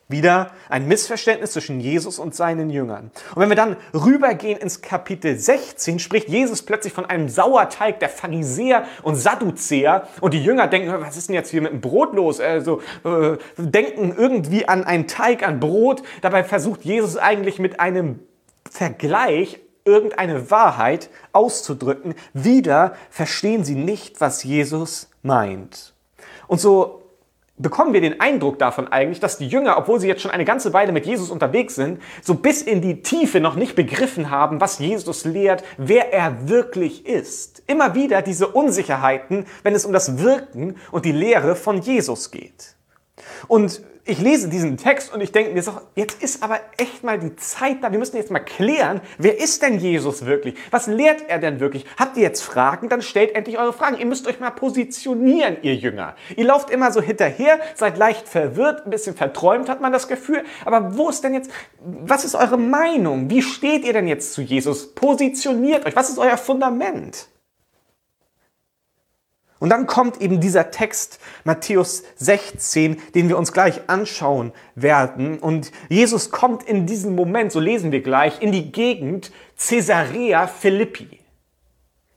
Wieder 0.09 0.53
ein 0.69 0.87
Missverständnis 0.87 1.53
zwischen 1.53 1.81
Jesus 1.81 2.21
und 2.21 2.33
seinen 2.33 2.71
Jüngern. 2.71 3.11
Und 3.35 3.43
wenn 3.43 3.49
wir 3.49 3.57
dann 3.57 3.77
rübergehen 3.93 4.59
ins 4.59 4.81
Kapitel 4.81 5.37
16, 5.37 5.99
spricht 5.99 6.29
Jesus 6.29 6.63
plötzlich 6.63 6.93
von 6.93 7.07
einem 7.07 7.29
Sauerteig 7.29 7.99
der 7.99 8.09
Pharisäer 8.09 8.87
und 9.03 9.17
Sadduzäer. 9.17 10.07
Und 10.21 10.33
die 10.33 10.45
Jünger 10.45 10.69
denken, 10.69 10.93
was 11.01 11.17
ist 11.17 11.29
denn 11.29 11.35
jetzt 11.35 11.51
hier 11.51 11.61
mit 11.61 11.73
dem 11.73 11.81
Brot 11.81 12.15
los? 12.15 12.39
Also 12.39 12.83
äh, 13.05 13.37
denken 13.57 14.15
irgendwie 14.17 14.69
an 14.69 14.85
einen 14.85 15.09
Teig, 15.09 15.43
an 15.43 15.59
Brot. 15.59 16.03
Dabei 16.21 16.45
versucht 16.45 16.85
Jesus 16.85 17.17
eigentlich 17.17 17.59
mit 17.59 17.81
einem 17.81 18.21
Vergleich 18.71 19.61
irgendeine 19.87 20.51
Wahrheit 20.51 21.09
auszudrücken, 21.33 22.15
wieder 22.35 22.95
verstehen 23.11 23.65
sie 23.65 23.77
nicht, 23.77 24.21
was 24.21 24.45
Jesus 24.45 25.09
meint. 25.23 25.95
Und 26.49 26.61
so 26.61 27.03
bekommen 27.59 27.95
wir 27.95 28.01
den 28.01 28.21
Eindruck 28.21 28.59
davon 28.59 28.89
eigentlich, 28.89 29.21
dass 29.21 29.39
die 29.39 29.49
Jünger, 29.49 29.79
obwohl 29.79 29.99
sie 29.99 30.09
jetzt 30.09 30.21
schon 30.21 30.31
eine 30.31 30.45
ganze 30.45 30.73
Weile 30.73 30.93
mit 30.93 31.07
Jesus 31.07 31.31
unterwegs 31.31 31.75
sind, 31.75 32.03
so 32.23 32.35
bis 32.35 32.63
in 32.63 32.83
die 32.83 33.03
Tiefe 33.03 33.41
noch 33.41 33.55
nicht 33.57 33.75
begriffen 33.75 34.31
haben, 34.31 34.61
was 34.61 34.79
Jesus 34.79 35.25
lehrt, 35.25 35.65
wer 35.79 36.13
er 36.13 36.49
wirklich 36.49 37.07
ist. 37.07 37.63
Immer 37.67 37.95
wieder 37.95 38.23
diese 38.23 38.49
Unsicherheiten, 38.49 39.47
wenn 39.63 39.75
es 39.75 39.87
um 39.87 39.93
das 39.93 40.19
Wirken 40.19 40.77
und 40.91 41.05
die 41.05 41.13
Lehre 41.13 41.57
von 41.57 41.81
Jesus 41.81 42.31
geht. 42.31 42.77
Und 43.49 43.81
ich 44.07 44.21
lese 44.21 44.49
diesen 44.49 44.77
Text 44.77 45.13
und 45.13 45.21
ich 45.21 45.33
denke 45.33 45.53
mir 45.53 45.63
so, 45.63 45.73
jetzt 45.97 46.23
ist 46.23 46.43
aber 46.43 46.61
echt 46.77 47.03
mal 47.03 47.19
die 47.19 47.35
Zeit 47.35 47.83
da. 47.83 47.91
Wir 47.91 47.99
müssen 47.99 48.17
jetzt 48.17 48.31
mal 48.31 48.39
klären, 48.39 49.01
wer 49.19 49.39
ist 49.39 49.63
denn 49.63 49.79
Jesus 49.79 50.25
wirklich? 50.25 50.55
Was 50.71 50.87
lehrt 50.87 51.25
er 51.27 51.41
denn 51.41 51.59
wirklich? 51.59 51.85
Habt 51.99 52.17
ihr 52.17 52.23
jetzt 52.23 52.43
Fragen? 52.43 52.89
Dann 52.89 53.03
stellt 53.03 53.35
endlich 53.35 53.59
eure 53.59 53.73
Fragen. 53.73 53.99
Ihr 53.99 54.07
müsst 54.07 54.29
euch 54.29 54.39
mal 54.39 54.51
positionieren, 54.51 55.57
ihr 55.63 55.75
Jünger. 55.75 56.15
Ihr 56.37 56.45
lauft 56.45 56.71
immer 56.71 56.93
so 56.93 57.01
hinterher, 57.01 57.59
seid 57.75 57.99
leicht 57.99 58.29
verwirrt, 58.29 58.87
ein 58.87 58.91
bisschen 58.91 59.17
verträumt 59.17 59.69
hat 59.69 59.81
man 59.81 59.93
das 59.93 60.07
Gefühl. 60.07 60.45
Aber 60.65 60.97
wo 60.97 61.09
ist 61.09 61.25
denn 61.25 61.35
jetzt, 61.35 61.51
was 61.81 62.25
ist 62.25 62.37
eure 62.37 62.59
Meinung? 62.59 63.29
Wie 63.29 63.43
steht 63.43 63.85
ihr 63.85 63.93
denn 63.93 64.07
jetzt 64.07 64.35
zu 64.35 64.41
Jesus? 64.41 64.95
Positioniert 64.95 65.85
euch. 65.85 65.97
Was 65.97 66.11
ist 66.11 66.19
euer 66.19 66.37
Fundament? 66.37 67.27
Und 69.59 69.71
dann 69.71 69.87
kommt 69.87 70.21
eben 70.21 70.41
dieser 70.41 70.71
Text 70.71 71.19
Matthäus 71.45 72.03
16, 72.17 73.01
den 73.15 73.29
wir 73.29 73.39
uns 73.39 73.53
gleich 73.53 73.89
anschauen 73.89 74.53
werden. 74.75 75.39
Und 75.39 75.73
Jesus 75.89 76.31
kommt 76.31 76.63
in 76.63 76.87
diesem 76.87 77.15
Moment, 77.15 77.53
so 77.53 77.61
lesen 77.61 77.91
wir 77.91 78.03
gleich, 78.03 78.43
in 78.43 78.53
die 78.53 78.71
Gegend 78.71 79.33
Caesarea 79.59 80.47
Philippi. 80.47 81.21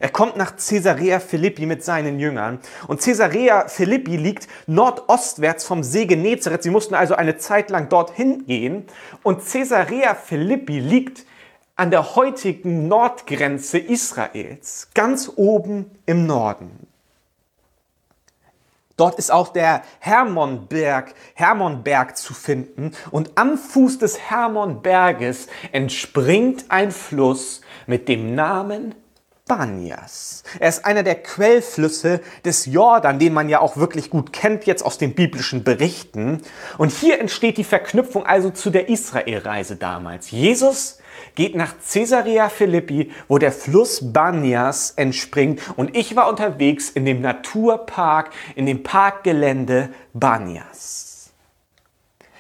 Er 0.01 0.09
kommt 0.09 0.37
nach 0.37 0.55
Caesarea 0.55 1.19
Philippi 1.19 1.65
mit 1.65 1.83
seinen 1.83 2.19
Jüngern. 2.19 2.59
Und 2.87 3.01
Caesarea 3.01 3.67
Philippi 3.67 4.15
liegt 4.15 4.47
nordostwärts 4.65 5.65
vom 5.65 5.83
See 5.83 6.05
Genezareth. 6.05 6.63
Sie 6.63 6.69
mussten 6.69 6.95
also 6.95 7.15
eine 7.15 7.37
Zeit 7.37 7.69
lang 7.69 7.89
dorthin 7.89 8.45
gehen. 8.45 8.85
Und 9.23 9.45
Caesarea 9.45 10.15
Philippi 10.15 10.79
liegt 10.79 11.25
an 11.75 11.91
der 11.91 12.15
heutigen 12.15 12.87
Nordgrenze 12.87 13.77
Israels, 13.77 14.89
ganz 14.93 15.31
oben 15.35 15.91
im 16.05 16.25
Norden. 16.25 16.88
Dort 18.99 19.17
ist 19.17 19.31
auch 19.31 19.47
der 19.47 19.83
Hermonberg, 19.99 21.13
Hermonberg 21.33 22.17
zu 22.17 22.33
finden. 22.33 22.91
Und 23.11 23.31
am 23.35 23.57
Fuß 23.57 23.97
des 23.97 24.19
Hermonberges 24.19 25.47
entspringt 25.71 26.65
ein 26.67 26.91
Fluss 26.91 27.61
mit 27.87 28.09
dem 28.09 28.35
Namen 28.35 28.95
Banias. 29.49 30.43
Er 30.59 30.69
ist 30.69 30.85
einer 30.85 31.03
der 31.03 31.15
Quellflüsse 31.15 32.21
des 32.45 32.67
Jordan, 32.67 33.19
den 33.19 33.33
man 33.33 33.49
ja 33.49 33.59
auch 33.59 33.75
wirklich 33.75 34.09
gut 34.09 34.31
kennt 34.31 34.65
jetzt 34.65 34.85
aus 34.85 34.97
den 34.97 35.15
biblischen 35.15 35.65
Berichten. 35.65 36.41
Und 36.77 36.91
hier 36.91 37.19
entsteht 37.19 37.57
die 37.57 37.65
Verknüpfung 37.65 38.25
also 38.25 38.51
zu 38.51 38.69
der 38.69 38.87
Israelreise 38.87 39.75
damals. 39.75 40.31
Jesus 40.31 40.99
geht 41.35 41.55
nach 41.55 41.73
Caesarea 41.91 42.47
Philippi, 42.47 43.11
wo 43.27 43.39
der 43.39 43.51
Fluss 43.51 44.13
Banias 44.13 44.91
entspringt. 44.91 45.61
Und 45.75 45.97
ich 45.97 46.15
war 46.15 46.29
unterwegs 46.29 46.89
in 46.89 47.05
dem 47.05 47.19
Naturpark, 47.19 48.29
in 48.55 48.67
dem 48.67 48.83
Parkgelände 48.83 49.89
Banias. 50.13 51.31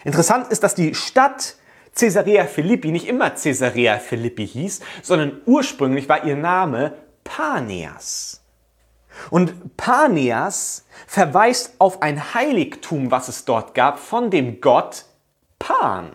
Interessant 0.03 0.51
ist, 0.51 0.63
dass 0.63 0.75
die 0.75 0.93
Stadt 0.93 1.55
Caesarea 1.99 2.45
Philippi 2.45 2.91
nicht 2.91 3.07
immer 3.07 3.31
Caesarea 3.31 3.99
Philippi 3.99 4.47
hieß, 4.47 4.79
sondern 5.01 5.41
ursprünglich 5.45 6.07
war 6.07 6.23
ihr 6.23 6.37
Name 6.37 6.93
Paneas. 7.25 8.41
Und 9.29 9.75
Paneas 9.75 10.85
verweist 11.07 11.73
auf 11.77 12.01
ein 12.01 12.33
Heiligtum, 12.33 13.11
was 13.11 13.27
es 13.27 13.43
dort 13.43 13.75
gab, 13.75 13.99
von 13.99 14.31
dem 14.31 14.61
Gott 14.61 15.05
Pan. 15.59 16.11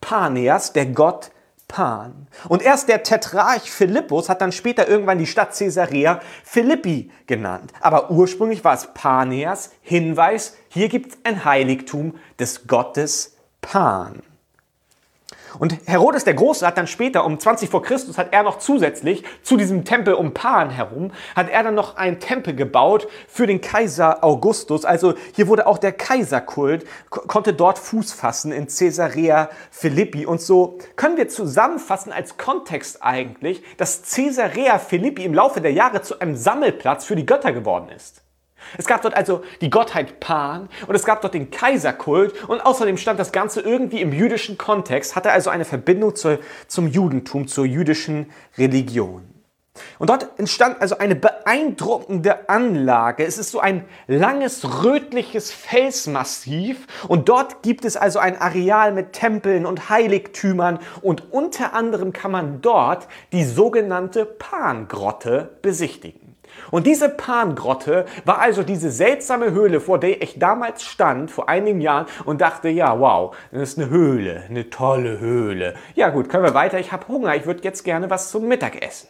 Paneas, 0.00 0.72
der 0.72 0.86
Gott 0.86 1.30
Pan. 1.68 2.26
Und 2.48 2.62
erst 2.62 2.88
der 2.88 3.04
Tetrarch 3.04 3.70
Philippus 3.70 4.28
hat 4.28 4.40
dann 4.40 4.50
später 4.50 4.88
irgendwann 4.88 5.18
die 5.18 5.26
Stadt 5.26 5.56
Caesarea 5.56 6.20
Philippi 6.42 7.12
genannt. 7.28 7.72
Aber 7.80 8.10
ursprünglich 8.10 8.64
war 8.64 8.74
es 8.74 8.88
Paneas, 8.92 9.70
Hinweis, 9.82 10.56
hier 10.68 10.88
gibt 10.88 11.12
es 11.12 11.18
ein 11.22 11.44
Heiligtum 11.44 12.18
des 12.40 12.66
Gottes 12.66 13.36
Pan. 13.60 14.22
Und 15.58 15.76
Herodes 15.86 16.24
der 16.24 16.34
Große 16.34 16.66
hat 16.66 16.78
dann 16.78 16.86
später, 16.86 17.24
um 17.24 17.38
20 17.38 17.70
vor 17.70 17.82
Christus, 17.82 18.18
hat 18.18 18.32
er 18.32 18.42
noch 18.42 18.58
zusätzlich 18.58 19.24
zu 19.42 19.56
diesem 19.56 19.84
Tempel 19.84 20.14
um 20.14 20.34
Pan 20.34 20.70
herum, 20.70 21.12
hat 21.36 21.50
er 21.50 21.62
dann 21.62 21.74
noch 21.74 21.96
einen 21.96 22.20
Tempel 22.20 22.54
gebaut 22.54 23.08
für 23.28 23.46
den 23.46 23.60
Kaiser 23.60 24.22
Augustus. 24.24 24.84
Also 24.84 25.14
hier 25.34 25.48
wurde 25.48 25.66
auch 25.66 25.78
der 25.78 25.92
Kaiserkult, 25.92 26.86
konnte 27.10 27.52
dort 27.52 27.78
Fuß 27.78 28.12
fassen 28.12 28.52
in 28.52 28.66
Caesarea 28.66 29.50
Philippi. 29.70 30.26
Und 30.26 30.40
so 30.40 30.78
können 30.96 31.16
wir 31.16 31.28
zusammenfassen 31.28 32.12
als 32.12 32.36
Kontext 32.36 33.02
eigentlich, 33.02 33.62
dass 33.76 34.02
Caesarea 34.14 34.78
Philippi 34.78 35.24
im 35.24 35.34
Laufe 35.34 35.60
der 35.60 35.72
Jahre 35.72 36.02
zu 36.02 36.18
einem 36.20 36.36
Sammelplatz 36.36 37.04
für 37.04 37.16
die 37.16 37.26
Götter 37.26 37.52
geworden 37.52 37.88
ist. 37.94 38.21
Es 38.78 38.86
gab 38.86 39.02
dort 39.02 39.14
also 39.14 39.42
die 39.60 39.70
Gottheit 39.70 40.20
Pan 40.20 40.68
und 40.86 40.94
es 40.94 41.04
gab 41.04 41.20
dort 41.20 41.34
den 41.34 41.50
Kaiserkult 41.50 42.48
und 42.48 42.60
außerdem 42.60 42.96
stand 42.96 43.18
das 43.18 43.32
Ganze 43.32 43.60
irgendwie 43.60 44.00
im 44.00 44.12
jüdischen 44.12 44.58
Kontext, 44.58 45.16
hatte 45.16 45.32
also 45.32 45.50
eine 45.50 45.64
Verbindung 45.64 46.14
zur, 46.14 46.38
zum 46.66 46.88
Judentum, 46.88 47.48
zur 47.48 47.66
jüdischen 47.66 48.30
Religion. 48.58 49.32
Und 49.98 50.10
dort 50.10 50.38
entstand 50.38 50.82
also 50.82 50.98
eine 50.98 51.14
beeindruckende 51.14 52.48
Anlage. 52.50 53.24
Es 53.24 53.38
ist 53.38 53.50
so 53.50 53.60
ein 53.60 53.86
langes 54.06 54.84
rötliches 54.84 55.50
Felsmassiv 55.50 56.86
und 57.08 57.28
dort 57.30 57.62
gibt 57.62 57.86
es 57.86 57.96
also 57.96 58.18
ein 58.18 58.38
Areal 58.38 58.92
mit 58.92 59.14
Tempeln 59.14 59.64
und 59.64 59.88
Heiligtümern 59.88 60.78
und 61.00 61.32
unter 61.32 61.72
anderem 61.72 62.12
kann 62.12 62.32
man 62.32 62.60
dort 62.60 63.08
die 63.32 63.44
sogenannte 63.44 64.26
Pangrotte 64.26 65.56
besichtigen. 65.62 66.21
Und 66.72 66.86
diese 66.86 67.10
Pangrotte 67.10 68.06
war 68.24 68.38
also 68.40 68.62
diese 68.62 68.90
seltsame 68.90 69.50
Höhle, 69.50 69.78
vor 69.78 70.00
der 70.00 70.22
ich 70.22 70.38
damals 70.38 70.82
stand, 70.82 71.30
vor 71.30 71.50
einigen 71.50 71.82
Jahren, 71.82 72.06
und 72.24 72.40
dachte, 72.40 72.70
ja, 72.70 72.98
wow, 72.98 73.36
das 73.52 73.72
ist 73.74 73.78
eine 73.78 73.90
Höhle, 73.90 74.44
eine 74.48 74.70
tolle 74.70 75.20
Höhle. 75.20 75.74
Ja 75.94 76.08
gut, 76.08 76.30
können 76.30 76.44
wir 76.44 76.54
weiter, 76.54 76.80
ich 76.80 76.90
habe 76.90 77.08
Hunger, 77.08 77.36
ich 77.36 77.44
würde 77.44 77.62
jetzt 77.62 77.84
gerne 77.84 78.08
was 78.08 78.30
zum 78.30 78.48
Mittag 78.48 78.82
essen. 78.82 79.08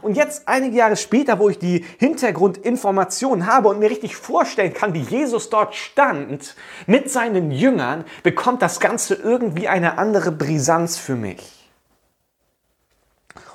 Und 0.00 0.16
jetzt 0.16 0.48
einige 0.48 0.74
Jahre 0.74 0.96
später, 0.96 1.38
wo 1.38 1.50
ich 1.50 1.58
die 1.58 1.84
Hintergrundinformationen 1.98 3.46
habe 3.46 3.68
und 3.68 3.78
mir 3.78 3.90
richtig 3.90 4.16
vorstellen 4.16 4.72
kann, 4.72 4.94
wie 4.94 5.02
Jesus 5.02 5.50
dort 5.50 5.74
stand 5.74 6.56
mit 6.86 7.10
seinen 7.10 7.50
Jüngern, 7.50 8.06
bekommt 8.22 8.62
das 8.62 8.80
Ganze 8.80 9.14
irgendwie 9.14 9.68
eine 9.68 9.98
andere 9.98 10.32
Brisanz 10.32 10.96
für 10.96 11.16
mich. 11.16 11.68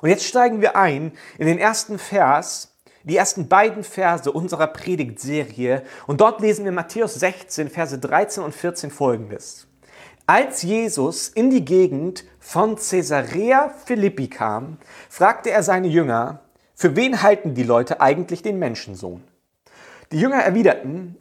Und 0.01 0.09
jetzt 0.09 0.25
steigen 0.25 0.61
wir 0.61 0.75
ein 0.75 1.13
in 1.39 1.47
den 1.47 1.57
ersten 1.57 1.97
Vers 1.97 2.76
die 3.07 3.15
ersten 3.15 3.47
beiden 3.47 3.83
Verse 3.83 4.29
unserer 4.29 4.67
Predigtserie 4.67 5.83
und 6.07 6.19
dort 6.19 6.41
lesen 6.41 6.65
wir 6.65 6.73
Matthäus 6.73 7.15
16, 7.15 7.69
Verse 7.69 7.97
13 7.97 8.43
und 8.43 8.53
14 8.53 8.91
folgendes. 8.91 9.67
Als 10.25 10.61
Jesus 10.61 11.29
in 11.29 11.49
die 11.49 11.63
Gegend 11.63 12.25
von 12.37 12.75
Caesarea 12.75 13.69
Philippi 13.85 14.27
kam, 14.27 14.77
fragte 15.09 15.51
er 15.51 15.63
seine 15.63 15.87
Jünger, 15.87 16.41
für 16.75 16.97
wen 16.97 17.23
halten 17.23 17.55
die 17.55 17.63
Leute 17.63 18.01
eigentlich 18.01 18.41
den 18.41 18.59
Menschensohn? 18.59 19.23
Die 20.11 20.19
Jünger 20.19 20.41
erwiderten, 20.41 21.15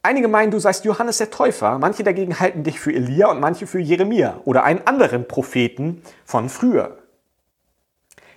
einige 0.00 0.28
meinen, 0.28 0.52
du 0.52 0.60
seist 0.60 0.84
Johannes 0.84 1.18
der 1.18 1.30
Täufer, 1.30 1.76
manche 1.80 2.04
dagegen 2.04 2.38
halten 2.38 2.62
dich 2.62 2.78
für 2.78 2.92
Elia 2.92 3.32
und 3.32 3.40
manche 3.40 3.66
für 3.66 3.80
Jeremia 3.80 4.40
oder 4.44 4.62
einen 4.62 4.86
anderen 4.86 5.26
Propheten 5.26 6.02
von 6.24 6.48
früher. 6.48 7.01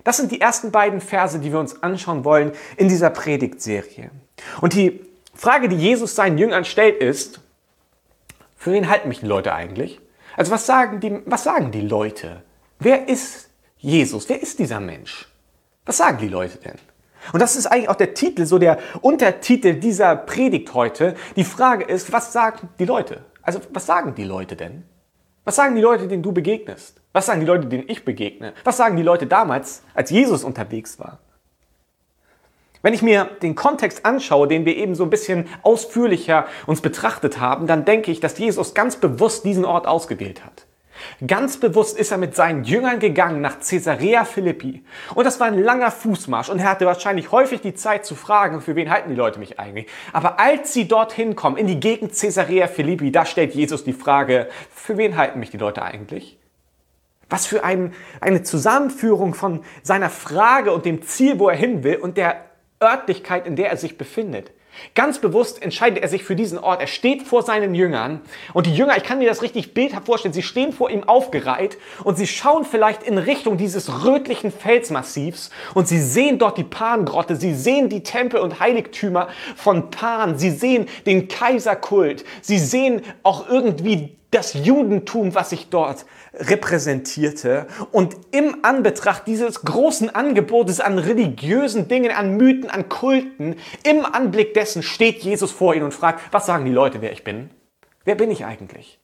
Das 0.06 0.18
sind 0.18 0.30
die 0.30 0.40
ersten 0.40 0.70
beiden 0.70 1.00
Verse, 1.00 1.40
die 1.40 1.50
wir 1.50 1.58
uns 1.58 1.82
anschauen 1.82 2.24
wollen 2.24 2.52
in 2.76 2.88
dieser 2.88 3.10
Predigtserie. 3.10 4.12
Und 4.60 4.72
die 4.74 5.04
Frage, 5.34 5.68
die 5.68 5.76
Jesus 5.76 6.14
seinen 6.14 6.38
Jüngern 6.38 6.64
stellt, 6.64 7.02
ist, 7.02 7.40
für 8.54 8.70
wen 8.72 8.88
halten 8.88 9.08
mich 9.08 9.18
die 9.18 9.26
Leute 9.26 9.52
eigentlich? 9.52 10.00
Also 10.36 10.52
was 10.52 10.64
sagen 10.64 11.00
die, 11.00 11.22
was 11.26 11.42
sagen 11.42 11.72
die 11.72 11.80
Leute? 11.80 12.44
Wer 12.78 13.08
ist 13.08 13.50
Jesus? 13.78 14.28
Wer 14.28 14.40
ist 14.40 14.60
dieser 14.60 14.78
Mensch? 14.78 15.26
Was 15.84 15.96
sagen 15.96 16.18
die 16.18 16.28
Leute 16.28 16.58
denn? 16.58 16.78
Und 17.32 17.42
das 17.42 17.56
ist 17.56 17.66
eigentlich 17.66 17.88
auch 17.88 17.96
der 17.96 18.14
Titel, 18.14 18.46
so 18.46 18.60
der 18.60 18.78
Untertitel 19.00 19.74
dieser 19.74 20.14
Predigt 20.14 20.72
heute. 20.72 21.16
Die 21.34 21.42
Frage 21.42 21.82
ist, 21.84 22.12
was 22.12 22.32
sagen 22.32 22.68
die 22.78 22.84
Leute? 22.84 23.24
Also 23.42 23.58
was 23.70 23.86
sagen 23.86 24.14
die 24.14 24.22
Leute 24.22 24.54
denn? 24.54 24.84
Was 25.42 25.56
sagen 25.56 25.74
die 25.74 25.82
Leute, 25.82 26.06
denen 26.06 26.22
du 26.22 26.30
begegnest? 26.30 27.00
Was 27.16 27.24
sagen 27.24 27.40
die 27.40 27.46
Leute, 27.46 27.66
denen 27.66 27.88
ich 27.88 28.04
begegne? 28.04 28.52
Was 28.62 28.76
sagen 28.76 28.94
die 28.94 29.02
Leute 29.02 29.26
damals, 29.26 29.82
als 29.94 30.10
Jesus 30.10 30.44
unterwegs 30.44 30.98
war? 30.98 31.18
Wenn 32.82 32.92
ich 32.92 33.00
mir 33.00 33.24
den 33.40 33.54
Kontext 33.54 34.04
anschaue, 34.04 34.46
den 34.48 34.66
wir 34.66 34.76
eben 34.76 34.94
so 34.94 35.04
ein 35.04 35.08
bisschen 35.08 35.48
ausführlicher 35.62 36.44
uns 36.66 36.82
betrachtet 36.82 37.40
haben, 37.40 37.66
dann 37.66 37.86
denke 37.86 38.10
ich, 38.10 38.20
dass 38.20 38.36
Jesus 38.36 38.74
ganz 38.74 38.96
bewusst 38.96 39.46
diesen 39.46 39.64
Ort 39.64 39.86
ausgewählt 39.86 40.44
hat. 40.44 40.66
Ganz 41.26 41.56
bewusst 41.56 41.98
ist 41.98 42.10
er 42.10 42.18
mit 42.18 42.36
seinen 42.36 42.64
Jüngern 42.64 42.98
gegangen 42.98 43.40
nach 43.40 43.60
Caesarea 43.60 44.26
Philippi. 44.26 44.84
Und 45.14 45.24
das 45.24 45.40
war 45.40 45.46
ein 45.46 45.58
langer 45.58 45.90
Fußmarsch 45.90 46.50
und 46.50 46.58
er 46.58 46.68
hatte 46.68 46.84
wahrscheinlich 46.84 47.32
häufig 47.32 47.62
die 47.62 47.72
Zeit 47.72 48.04
zu 48.04 48.14
fragen, 48.14 48.60
für 48.60 48.76
wen 48.76 48.90
halten 48.90 49.08
die 49.08 49.16
Leute 49.16 49.38
mich 49.38 49.58
eigentlich. 49.58 49.86
Aber 50.12 50.38
als 50.38 50.74
sie 50.74 50.86
dorthin 50.86 51.34
kommen, 51.34 51.56
in 51.56 51.66
die 51.66 51.80
Gegend 51.80 52.12
Caesarea 52.12 52.66
Philippi, 52.66 53.10
da 53.10 53.24
stellt 53.24 53.54
Jesus 53.54 53.84
die 53.84 53.94
Frage, 53.94 54.50
für 54.70 54.98
wen 54.98 55.16
halten 55.16 55.40
mich 55.40 55.48
die 55.48 55.56
Leute 55.56 55.80
eigentlich? 55.80 56.38
Was 57.28 57.46
für 57.46 57.64
ein, 57.64 57.92
eine 58.20 58.42
Zusammenführung 58.42 59.34
von 59.34 59.62
seiner 59.82 60.10
Frage 60.10 60.72
und 60.72 60.84
dem 60.84 61.02
Ziel, 61.02 61.38
wo 61.38 61.48
er 61.48 61.56
hin 61.56 61.82
will 61.82 61.96
und 61.96 62.16
der 62.16 62.44
Örtlichkeit, 62.80 63.46
in 63.46 63.56
der 63.56 63.70
er 63.70 63.76
sich 63.76 63.98
befindet. 63.98 64.52
Ganz 64.94 65.18
bewusst 65.18 65.62
entscheidet 65.62 66.02
er 66.02 66.08
sich 66.08 66.24
für 66.24 66.36
diesen 66.36 66.58
Ort. 66.58 66.80
Er 66.80 66.86
steht 66.86 67.22
vor 67.22 67.42
seinen 67.42 67.74
Jüngern 67.74 68.20
und 68.52 68.66
die 68.66 68.74
Jünger, 68.74 68.96
ich 68.96 69.04
kann 69.04 69.18
mir 69.18 69.28
das 69.28 69.42
richtig 69.42 69.74
bildhaft 69.74 70.06
vorstellen, 70.06 70.34
sie 70.34 70.42
stehen 70.42 70.72
vor 70.72 70.90
ihm 70.90 71.04
aufgereiht 71.04 71.78
und 72.04 72.16
sie 72.16 72.26
schauen 72.26 72.64
vielleicht 72.64 73.02
in 73.02 73.18
Richtung 73.18 73.56
dieses 73.56 74.04
rötlichen 74.04 74.50
Felsmassivs 74.50 75.50
und 75.74 75.88
sie 75.88 76.00
sehen 76.00 76.38
dort 76.38 76.58
die 76.58 76.64
Pangrotte, 76.64 77.36
sie 77.36 77.54
sehen 77.54 77.88
die 77.88 78.02
Tempel 78.02 78.40
und 78.40 78.60
Heiligtümer 78.60 79.28
von 79.56 79.90
Pan, 79.90 80.38
sie 80.38 80.50
sehen 80.50 80.88
den 81.06 81.28
Kaiserkult, 81.28 82.24
sie 82.42 82.58
sehen 82.58 83.02
auch 83.22 83.48
irgendwie 83.48 84.16
das 84.30 84.54
Judentum, 84.54 85.34
was 85.34 85.50
sich 85.50 85.70
dort 85.70 86.04
repräsentierte. 86.38 87.66
Und 87.92 88.16
im 88.30 88.64
Anbetracht 88.64 89.26
dieses 89.26 89.62
großen 89.62 90.14
Angebotes 90.14 90.80
an 90.80 90.98
religiösen 90.98 91.88
Dingen, 91.88 92.12
an 92.12 92.36
Mythen, 92.36 92.70
an 92.70 92.88
Kulten, 92.88 93.56
im 93.84 94.04
Anblick 94.04 94.54
dessen 94.54 94.82
steht 94.82 95.22
Jesus 95.22 95.50
vor 95.50 95.74
ihnen 95.74 95.84
und 95.84 95.94
fragt, 95.94 96.20
was 96.32 96.46
sagen 96.46 96.64
die 96.64 96.72
Leute, 96.72 97.00
wer 97.00 97.12
ich 97.12 97.24
bin? 97.24 97.50
Wer 98.04 98.14
bin 98.14 98.30
ich 98.30 98.44
eigentlich? 98.44 98.98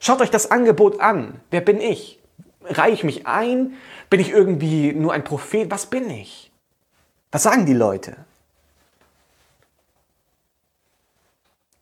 Schaut 0.00 0.20
euch 0.20 0.30
das 0.30 0.50
Angebot 0.50 1.00
an. 1.00 1.40
Wer 1.50 1.60
bin 1.60 1.80
ich? 1.80 2.20
Reihe 2.62 2.92
ich 2.92 3.04
mich 3.04 3.26
ein? 3.26 3.74
Bin 4.10 4.20
ich 4.20 4.30
irgendwie 4.30 4.92
nur 4.92 5.12
ein 5.12 5.24
Prophet? 5.24 5.70
Was 5.70 5.86
bin 5.86 6.10
ich? 6.10 6.50
Was 7.32 7.42
sagen 7.42 7.66
die 7.66 7.74
Leute? 7.74 8.16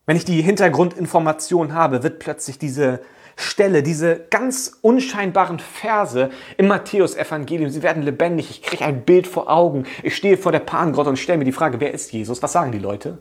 Wenn 0.05 0.17
ich 0.17 0.25
die 0.25 0.41
Hintergrundinformation 0.41 1.73
habe, 1.73 2.03
wird 2.03 2.19
plötzlich 2.19 2.59
diese 2.59 3.01
Stelle, 3.35 3.83
diese 3.83 4.25
ganz 4.29 4.77
unscheinbaren 4.81 5.59
Verse 5.59 6.29
im 6.57 6.67
Matthäus-Evangelium, 6.67 7.69
sie 7.69 7.83
werden 7.83 8.03
lebendig. 8.03 8.49
Ich 8.49 8.61
kriege 8.61 8.85
ein 8.85 9.03
Bild 9.03 9.27
vor 9.27 9.49
Augen. 9.49 9.85
Ich 10.03 10.15
stehe 10.15 10.37
vor 10.37 10.51
der 10.51 10.59
Pangrotte 10.59 11.09
und 11.09 11.17
stelle 11.17 11.37
mir 11.37 11.45
die 11.45 11.51
Frage, 11.51 11.79
wer 11.79 11.93
ist 11.93 12.13
Jesus? 12.13 12.41
Was 12.41 12.53
sagen 12.53 12.71
die 12.71 12.79
Leute? 12.79 13.17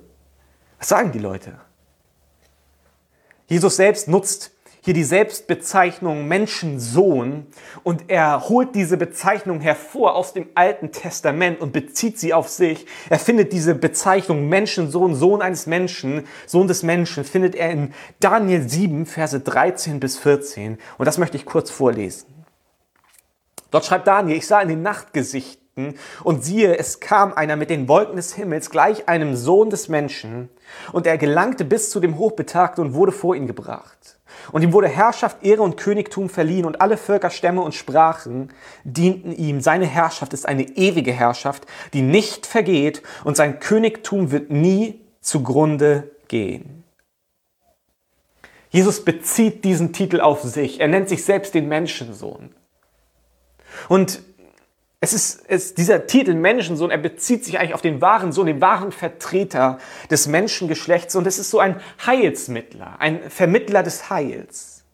Was 0.79 0.89
sagen 0.89 1.11
die 1.13 1.19
Leute? 1.19 1.59
Jesus 3.49 3.77
selbst 3.77 4.09
nutzt 4.09 4.54
hier 4.85 4.93
die 4.93 5.05
Selbstbezeichnung 5.05 6.29
Menschensohn 6.29 7.47
und 7.85 8.05
er 8.09 8.51
holt 8.51 8.75
diese 8.75 8.99
Bezeichnung 8.99 9.61
hervor 9.61 10.15
aus 10.15 10.35
dem 10.35 10.47
Alten 10.55 10.93
Testament 10.93 11.63
und 11.63 11.73
bezieht 11.73 12.19
sie 12.19 12.35
auf 12.35 12.51
sich. 12.51 12.85
Er 13.09 13.19
findet 13.19 13.55
diese 13.55 13.75
Bezeichnung 13.75 14.51
Menschensohn, 14.51 15.15
Sohn 15.15 15.41
eines 15.41 15.67
Menschen, 15.67 16.27
Sohn 16.47 16.69
des 16.69 16.83
Menschen, 16.83 17.25
findet 17.25 17.55
er 17.55 17.71
in 17.71 17.95
Daniel 18.21 18.69
7, 18.69 19.07
Verse 19.07 19.41
13 19.41 20.01
bis 20.01 20.19
14. 20.19 20.77
Und 20.99 21.07
das 21.07 21.17
möchte 21.17 21.39
ich 21.39 21.47
kurz 21.47 21.71
vorlesen. 21.71 22.27
Dort 23.71 23.87
schreibt 23.87 24.07
Daniel, 24.07 24.37
ich 24.37 24.47
sah 24.47 24.61
in 24.61 24.69
den 24.69 24.83
Nachtgesichten 24.83 25.95
und 26.25 26.45
siehe, 26.45 26.77
es 26.77 27.01
kam 27.01 27.33
einer 27.33 27.57
mit 27.57 27.71
den 27.71 27.89
Wolken 27.89 28.17
des 28.17 28.35
Himmels, 28.35 28.69
gleich 28.69 29.09
einem 29.09 29.35
Sohn 29.35 29.71
des 29.71 29.89
Menschen, 29.89 30.51
und 30.93 31.07
er 31.07 31.17
gelangte 31.17 31.65
bis 31.65 31.89
zu 31.89 32.01
dem 32.01 32.19
Hochbetagten 32.19 32.85
und 32.85 32.93
wurde 32.93 33.13
vor 33.13 33.35
ihn 33.35 33.47
gebracht. 33.47 34.14
Und 34.53 34.63
ihm 34.63 34.73
wurde 34.73 34.89
Herrschaft, 34.89 35.43
Ehre 35.43 35.63
und 35.63 35.77
Königtum 35.77 36.29
verliehen 36.29 36.65
und 36.65 36.81
alle 36.81 36.97
Völker, 36.97 37.31
Stämme 37.31 37.63
und 37.63 37.75
Sprachen 37.75 38.53
dienten 38.85 39.33
ihm. 39.33 39.61
Seine 39.61 39.87
Herrschaft 39.87 40.33
ist 40.33 40.47
eine 40.47 40.63
ewige 40.77 41.13
Herrschaft, 41.13 41.67
die 41.93 42.03
nicht 42.03 42.47
vergeht 42.47 43.03
und 43.25 43.37
sein 43.37 43.61
Königtum 43.61 44.31
wird 44.31 44.51
nie 44.51 45.01
zugrunde 45.21 46.11
gehen. 46.29 46.85
Jesus 48.71 49.05
bezieht 49.05 49.65
diesen 49.65 49.93
Titel 49.93 50.21
auf 50.21 50.43
sich. 50.43 50.81
Er 50.81 50.89
nennt 50.89 51.09
sich 51.09 51.25
selbst 51.25 51.55
den 51.55 51.69
Menschensohn. 51.69 52.55
Und 53.89 54.21
es 55.05 55.13
ist, 55.13 55.45
es, 55.49 55.75
dieser 55.75 56.07
Titel 56.07 56.35
Menschensohn, 56.35 56.91
er 56.91 56.99
bezieht 56.99 57.45
sich 57.45 57.59
eigentlich 57.59 57.75
auf 57.75 57.83
den 57.83 58.01
wahren 58.01 58.33
Sohn, 58.33 58.47
den 58.47 58.63
wahren 58.63 58.91
Vertreter 58.91 59.79
des 60.11 60.27
Menschengeschlechts 60.27 61.15
und 61.15 61.27
es 61.27 61.39
ist 61.39 61.51
so 61.51 61.59
ein 61.59 61.79
Heilsmittler, 62.07 62.97
ein 62.99 63.21
Vermittler 63.29 63.83
des 63.83 64.09
Heils. 64.09 64.85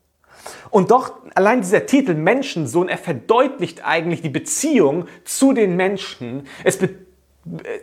Und 0.71 0.90
doch 0.90 1.14
allein 1.35 1.61
dieser 1.61 1.87
Titel 1.87 2.14
Menschensohn, 2.14 2.88
er 2.88 2.99
verdeutlicht 2.99 3.85
eigentlich 3.85 4.21
die 4.21 4.31
Beziehung 4.31 5.07
zu 5.25 5.52
den 5.52 5.76
Menschen. 5.76 6.47
Es, 6.64 6.79
be, 6.79 6.90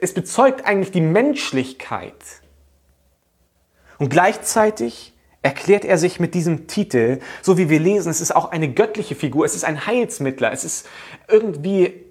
es 0.01 0.13
bezeugt 0.13 0.65
eigentlich 0.65 0.91
die 0.91 1.01
Menschlichkeit. 1.01 2.15
Und 3.99 4.09
gleichzeitig 4.09 5.13
erklärt 5.43 5.85
er 5.85 5.97
sich 5.97 6.19
mit 6.19 6.33
diesem 6.33 6.67
Titel, 6.67 7.19
so 7.41 7.57
wie 7.57 7.69
wir 7.69 7.79
lesen, 7.79 8.09
es 8.09 8.19
ist 8.19 8.35
auch 8.35 8.51
eine 8.51 8.73
göttliche 8.73 9.15
Figur, 9.15 9.45
es 9.45 9.55
ist 9.55 9.63
ein 9.63 9.85
Heilsmittler, 9.85 10.51
es 10.51 10.65
ist 10.65 10.89
irgendwie 11.29 12.06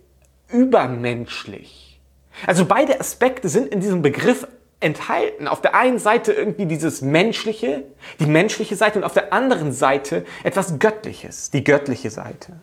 übermenschlich. 0.48 2.00
Also 2.46 2.66
beide 2.66 3.00
Aspekte 3.00 3.48
sind 3.48 3.68
in 3.68 3.80
diesem 3.80 4.02
Begriff 4.02 4.46
enthalten. 4.80 5.48
Auf 5.48 5.62
der 5.62 5.74
einen 5.74 5.98
Seite 5.98 6.32
irgendwie 6.32 6.66
dieses 6.66 7.00
Menschliche, 7.02 7.84
die 8.20 8.26
menschliche 8.26 8.76
Seite 8.76 8.98
und 8.98 9.04
auf 9.04 9.14
der 9.14 9.32
anderen 9.32 9.72
Seite 9.72 10.24
etwas 10.44 10.78
Göttliches, 10.78 11.50
die 11.50 11.64
göttliche 11.64 12.10
Seite. 12.10 12.60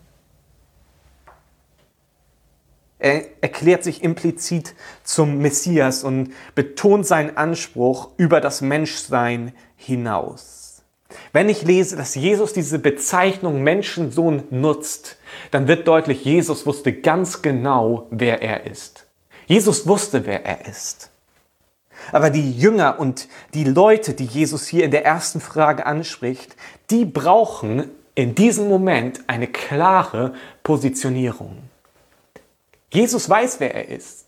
Er 2.99 3.25
erklärt 3.41 3.83
sich 3.83 4.01
implizit 4.01 4.75
zum 5.03 5.39
Messias 5.39 6.05
und 6.05 6.31
betont 6.55 7.05
seinen 7.05 7.35
Anspruch 7.35 8.11
über 8.15 8.39
das 8.39 8.61
Menschsein 8.61 9.53
hinaus. 9.75 10.52
Wenn 11.31 11.49
ich 11.49 11.63
lese, 11.63 11.95
dass 11.95 12.15
Jesus 12.15 12.53
diese 12.53 12.79
Bezeichnung 12.79 13.63
Menschensohn 13.63 14.43
nutzt, 14.49 15.17
dann 15.51 15.67
wird 15.67 15.87
deutlich, 15.87 16.23
Jesus 16.25 16.65
wusste 16.65 16.93
ganz 16.93 17.41
genau, 17.41 18.07
wer 18.11 18.41
er 18.41 18.65
ist. 18.65 19.05
Jesus 19.47 19.87
wusste, 19.87 20.25
wer 20.25 20.45
er 20.45 20.67
ist. 20.67 21.09
Aber 22.11 22.29
die 22.29 22.51
Jünger 22.51 22.99
und 22.99 23.27
die 23.53 23.63
Leute, 23.63 24.13
die 24.13 24.25
Jesus 24.25 24.67
hier 24.67 24.83
in 24.83 24.91
der 24.91 25.05
ersten 25.05 25.39
Frage 25.39 25.85
anspricht, 25.85 26.55
die 26.89 27.05
brauchen 27.05 27.89
in 28.15 28.35
diesem 28.35 28.67
Moment 28.67 29.21
eine 29.27 29.47
klare 29.47 30.33
Positionierung. 30.63 31.57
Jesus 32.91 33.29
weiß, 33.29 33.59
wer 33.59 33.73
er 33.73 33.89
ist. 33.89 34.22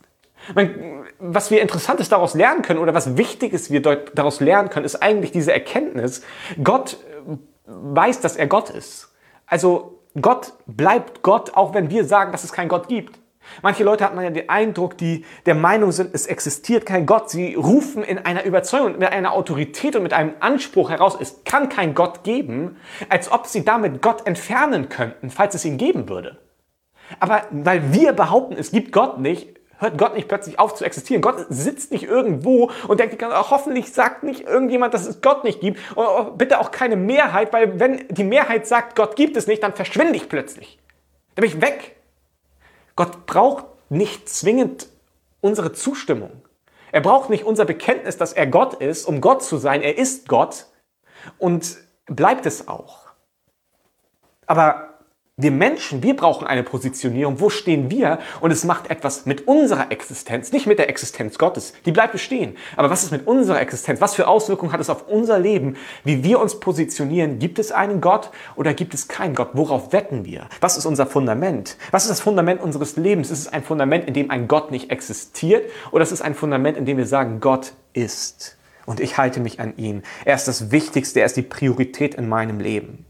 Was 1.20 1.50
wir 1.50 1.62
Interessantes 1.62 2.10
daraus 2.10 2.36
lernen 2.36 2.62
können 2.62 2.80
oder 2.80 2.94
was 2.94 3.18
Wichtiges 3.18 3.72
wir 3.72 3.82
daraus 3.82 4.40
lernen 4.40 4.70
können, 4.70 4.86
ist 4.86 5.02
eigentlich 5.02 5.32
diese 5.32 5.52
Erkenntnis, 5.52 6.22
Gott 6.64 6.98
äh, 7.28 7.38
weiß, 7.66 8.22
dass 8.22 8.36
er 8.36 8.48
Gott 8.48 8.70
ist. 8.70 9.14
Also 9.48 10.00
Gott 10.20 10.54
bleibt 10.66 11.24
Gott, 11.24 11.56
auch 11.56 11.74
wenn 11.74 11.90
wir 11.90 12.06
sagen, 12.06 12.32
dass 12.32 12.44
es 12.44 12.54
keinen 12.54 12.70
Gott 12.70 12.88
gibt. 12.88 13.20
Manche 13.62 13.84
Leute 13.84 14.04
hat 14.04 14.16
man 14.16 14.24
ja 14.24 14.30
den 14.32 14.50
Eindruck, 14.50 14.98
die 14.98 15.26
der 15.46 15.56
Meinung 15.56 15.92
sind, 15.92 16.14
es 16.14 16.26
existiert 16.26 16.86
kein 16.86 17.06
Gott. 17.06 17.30
Sie 17.30 17.56
rufen 17.56 18.04
in 18.04 18.18
einer 18.18 18.44
Überzeugung, 18.44 18.98
mit 18.98 19.12
einer 19.12 19.34
Autorität 19.34 19.96
und 19.96 20.04
mit 20.04 20.14
einem 20.14 20.34
Anspruch 20.40 20.90
heraus, 20.90 21.18
es 21.20 21.44
kann 21.44 21.70
kein 21.70 21.94
Gott 21.94 22.24
geben, 22.24 22.78
als 23.10 23.32
ob 23.32 23.48
sie 23.48 23.64
damit 23.64 24.02
Gott 24.02 24.26
entfernen 24.26 24.90
könnten, 24.90 25.30
falls 25.30 25.56
es 25.56 25.66
ihn 25.66 25.78
geben 25.78 26.10
würde. 26.10 26.40
Aber 27.20 27.44
weil 27.52 27.94
wir 27.94 28.14
behaupten, 28.14 28.56
es 28.58 28.72
gibt 28.72 28.92
Gott 28.92 29.20
nicht, 29.20 29.60
hört 29.78 29.98
Gott 29.98 30.16
nicht 30.16 30.28
plötzlich 30.28 30.60
auf 30.60 30.76
zu 30.76 30.86
existieren. 30.86 31.22
Gott 31.22 31.46
sitzt 31.50 31.92
nicht 31.92 32.04
irgendwo 32.04 32.72
und 32.88 33.00
denkt, 33.00 33.22
hoffentlich 33.24 33.94
sagt 33.94 34.24
nicht 34.24 34.42
irgendjemand, 34.42 34.94
dass 34.94 35.08
es 35.08 35.22
Gott 35.22 35.44
nicht 35.44 35.62
gibt. 35.62 35.80
Und 35.96 36.38
bitte 36.38 36.60
auch 36.60 36.72
keine 36.72 36.96
Mehrheit, 36.96 37.54
weil 37.54 37.80
wenn 37.80 38.08
die 38.10 38.24
Mehrheit 38.24 38.68
sagt, 38.68 38.96
Gott 38.96 39.16
gibt 39.16 39.38
es 39.38 39.48
nicht, 39.48 39.64
dann 39.64 39.74
verschwinde 39.74 40.16
ich 40.16 40.30
plötzlich. 40.30 40.80
Dann 41.36 41.42
bin 41.44 41.52
ich 41.52 41.62
weg. 41.62 41.96
Gott 42.96 43.26
braucht 43.26 43.66
nicht 43.90 44.30
zwingend 44.30 44.88
unsere 45.42 45.74
Zustimmung. 45.74 46.42
Er 46.92 47.02
braucht 47.02 47.30
nicht 47.30 47.44
unser 47.44 47.66
Bekenntnis, 47.66 48.18
dass 48.18 48.32
er 48.32 48.48
Gott 48.48 48.76
ist, 48.76 49.06
um 49.06 49.20
Gott 49.20 49.44
zu 49.44 49.58
sein. 49.58 49.82
Er 49.82 49.98
ist 49.98 50.30
Gott 50.30 50.68
und 51.38 51.78
bleibt 52.06 52.46
es 52.46 52.68
auch. 52.68 53.06
Aber 54.46 54.95
wir 55.38 55.52
Menschen, 55.52 56.02
wir 56.02 56.16
brauchen 56.16 56.48
eine 56.48 56.64
Positionierung. 56.64 57.42
Wo 57.42 57.50
stehen 57.50 57.92
wir? 57.92 58.20
Und 58.40 58.52
es 58.52 58.64
macht 58.64 58.90
etwas 58.90 59.26
mit 59.26 59.50
unserer 59.50 59.92
Existenz, 59.92 60.54
nicht 60.54 60.66
mit 60.66 60.80
der 60.80 60.88
Existenz 60.88 61.38
Gottes. 61.38 61.74
Die 61.86 61.92
bleibt 61.92 62.14
bestehen. 62.14 62.56
Aber 62.78 62.90
was 62.90 63.04
ist 63.04 63.12
mit 63.12 63.28
unserer 63.28 63.60
Existenz? 63.60 64.00
Was 64.00 64.16
für 64.16 64.30
Auswirkungen 64.30 64.72
hat 64.72 64.80
es 64.80 64.90
auf 64.90 65.10
unser 65.10 65.38
Leben? 65.38 65.76
Wie 66.06 66.24
wir 66.24 66.40
uns 66.40 66.62
positionieren? 66.62 67.38
Gibt 67.38 67.60
es 67.60 67.74
einen 67.74 68.00
Gott 68.00 68.32
oder 68.56 68.74
gibt 68.74 68.94
es 68.94 69.10
keinen 69.10 69.36
Gott? 69.36 69.50
Worauf 69.52 69.92
wetten 69.92 70.24
wir? 70.24 70.48
Was 70.62 70.78
ist 70.78 70.86
unser 70.86 71.06
Fundament? 71.06 71.76
Was 71.92 72.04
ist 72.04 72.12
das 72.12 72.22
Fundament 72.22 72.62
unseres 72.62 72.96
Lebens? 72.96 73.30
Ist 73.30 73.40
es 73.40 73.48
ein 73.52 73.64
Fundament, 73.64 74.08
in 74.08 74.14
dem 74.14 74.32
ein 74.32 74.48
Gott 74.48 74.72
nicht 74.72 74.90
existiert? 74.90 75.70
Oder 75.92 76.04
ist 76.04 76.14
es 76.14 76.22
ein 76.22 76.36
Fundament, 76.36 76.78
in 76.78 76.86
dem 76.86 76.96
wir 76.96 77.08
sagen, 77.08 77.42
Gott 77.42 77.74
ist? 77.92 78.58
Und 78.86 79.02
ich 79.02 79.18
halte 79.18 79.42
mich 79.42 79.60
an 79.60 79.76
ihn. 79.76 80.04
Er 80.24 80.36
ist 80.36 80.48
das 80.48 80.72
Wichtigste, 80.72 81.20
er 81.20 81.26
ist 81.26 81.36
die 81.36 81.42
Priorität 81.42 82.16
in 82.16 82.30
meinem 82.30 82.62
Leben. 82.62 83.06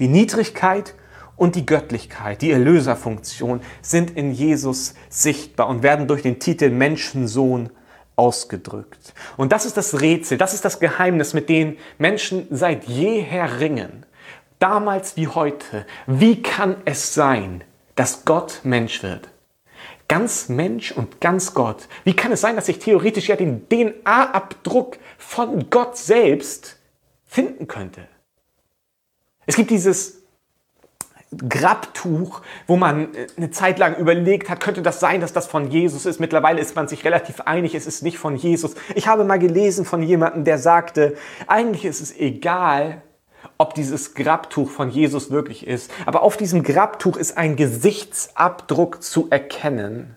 Die 0.00 0.08
Niedrigkeit 0.08 0.94
und 1.36 1.54
die 1.54 1.64
Göttlichkeit, 1.64 2.42
die 2.42 2.50
Erlöserfunktion 2.50 3.60
sind 3.82 4.16
in 4.16 4.32
Jesus 4.32 4.94
sichtbar 5.08 5.68
und 5.68 5.82
werden 5.82 6.08
durch 6.08 6.22
den 6.22 6.38
Titel 6.38 6.70
Menschensohn 6.70 7.70
ausgedrückt. 8.16 9.14
Und 9.36 9.52
das 9.52 9.64
ist 9.64 9.76
das 9.76 10.00
Rätsel, 10.00 10.36
das 10.36 10.52
ist 10.52 10.64
das 10.64 10.80
Geheimnis, 10.80 11.32
mit 11.32 11.48
dem 11.48 11.76
Menschen 11.96 12.46
seit 12.50 12.84
jeher 12.84 13.60
ringen. 13.60 14.04
Damals 14.58 15.16
wie 15.16 15.28
heute. 15.28 15.86
Wie 16.06 16.42
kann 16.42 16.76
es 16.84 17.14
sein, 17.14 17.64
dass 17.94 18.24
Gott 18.26 18.60
Mensch 18.62 19.02
wird? 19.02 19.28
Ganz 20.08 20.48
Mensch 20.48 20.92
und 20.92 21.20
ganz 21.20 21.54
Gott. 21.54 21.88
Wie 22.04 22.14
kann 22.14 22.32
es 22.32 22.40
sein, 22.42 22.56
dass 22.56 22.68
ich 22.68 22.78
theoretisch 22.78 23.28
ja 23.28 23.36
den 23.36 23.68
DNA-Abdruck 23.68 24.98
von 25.16 25.70
Gott 25.70 25.96
selbst 25.96 26.76
finden 27.24 27.66
könnte? 27.68 28.08
Es 29.50 29.56
gibt 29.56 29.70
dieses 29.70 30.22
Grabtuch, 31.36 32.40
wo 32.68 32.76
man 32.76 33.12
äh, 33.16 33.26
eine 33.36 33.50
Zeit 33.50 33.80
lang 33.80 33.96
überlegt 33.96 34.48
hat, 34.48 34.60
könnte 34.60 34.80
das 34.80 35.00
sein, 35.00 35.20
dass 35.20 35.32
das 35.32 35.48
von 35.48 35.72
Jesus 35.72 36.06
ist. 36.06 36.20
Mittlerweile 36.20 36.60
ist 36.60 36.76
man 36.76 36.86
sich 36.86 37.04
relativ 37.04 37.40
einig, 37.40 37.74
es 37.74 37.84
ist 37.88 38.04
nicht 38.04 38.16
von 38.16 38.36
Jesus. 38.36 38.76
Ich 38.94 39.08
habe 39.08 39.24
mal 39.24 39.40
gelesen 39.40 39.84
von 39.84 40.04
jemandem, 40.04 40.44
der 40.44 40.58
sagte, 40.58 41.16
eigentlich 41.48 41.84
ist 41.84 42.00
es 42.00 42.16
egal, 42.16 43.02
ob 43.58 43.74
dieses 43.74 44.14
Grabtuch 44.14 44.70
von 44.70 44.88
Jesus 44.88 45.32
wirklich 45.32 45.66
ist. 45.66 45.90
Aber 46.06 46.22
auf 46.22 46.36
diesem 46.36 46.62
Grabtuch 46.62 47.16
ist 47.16 47.36
ein 47.36 47.56
Gesichtsabdruck 47.56 49.02
zu 49.02 49.26
erkennen. 49.30 50.14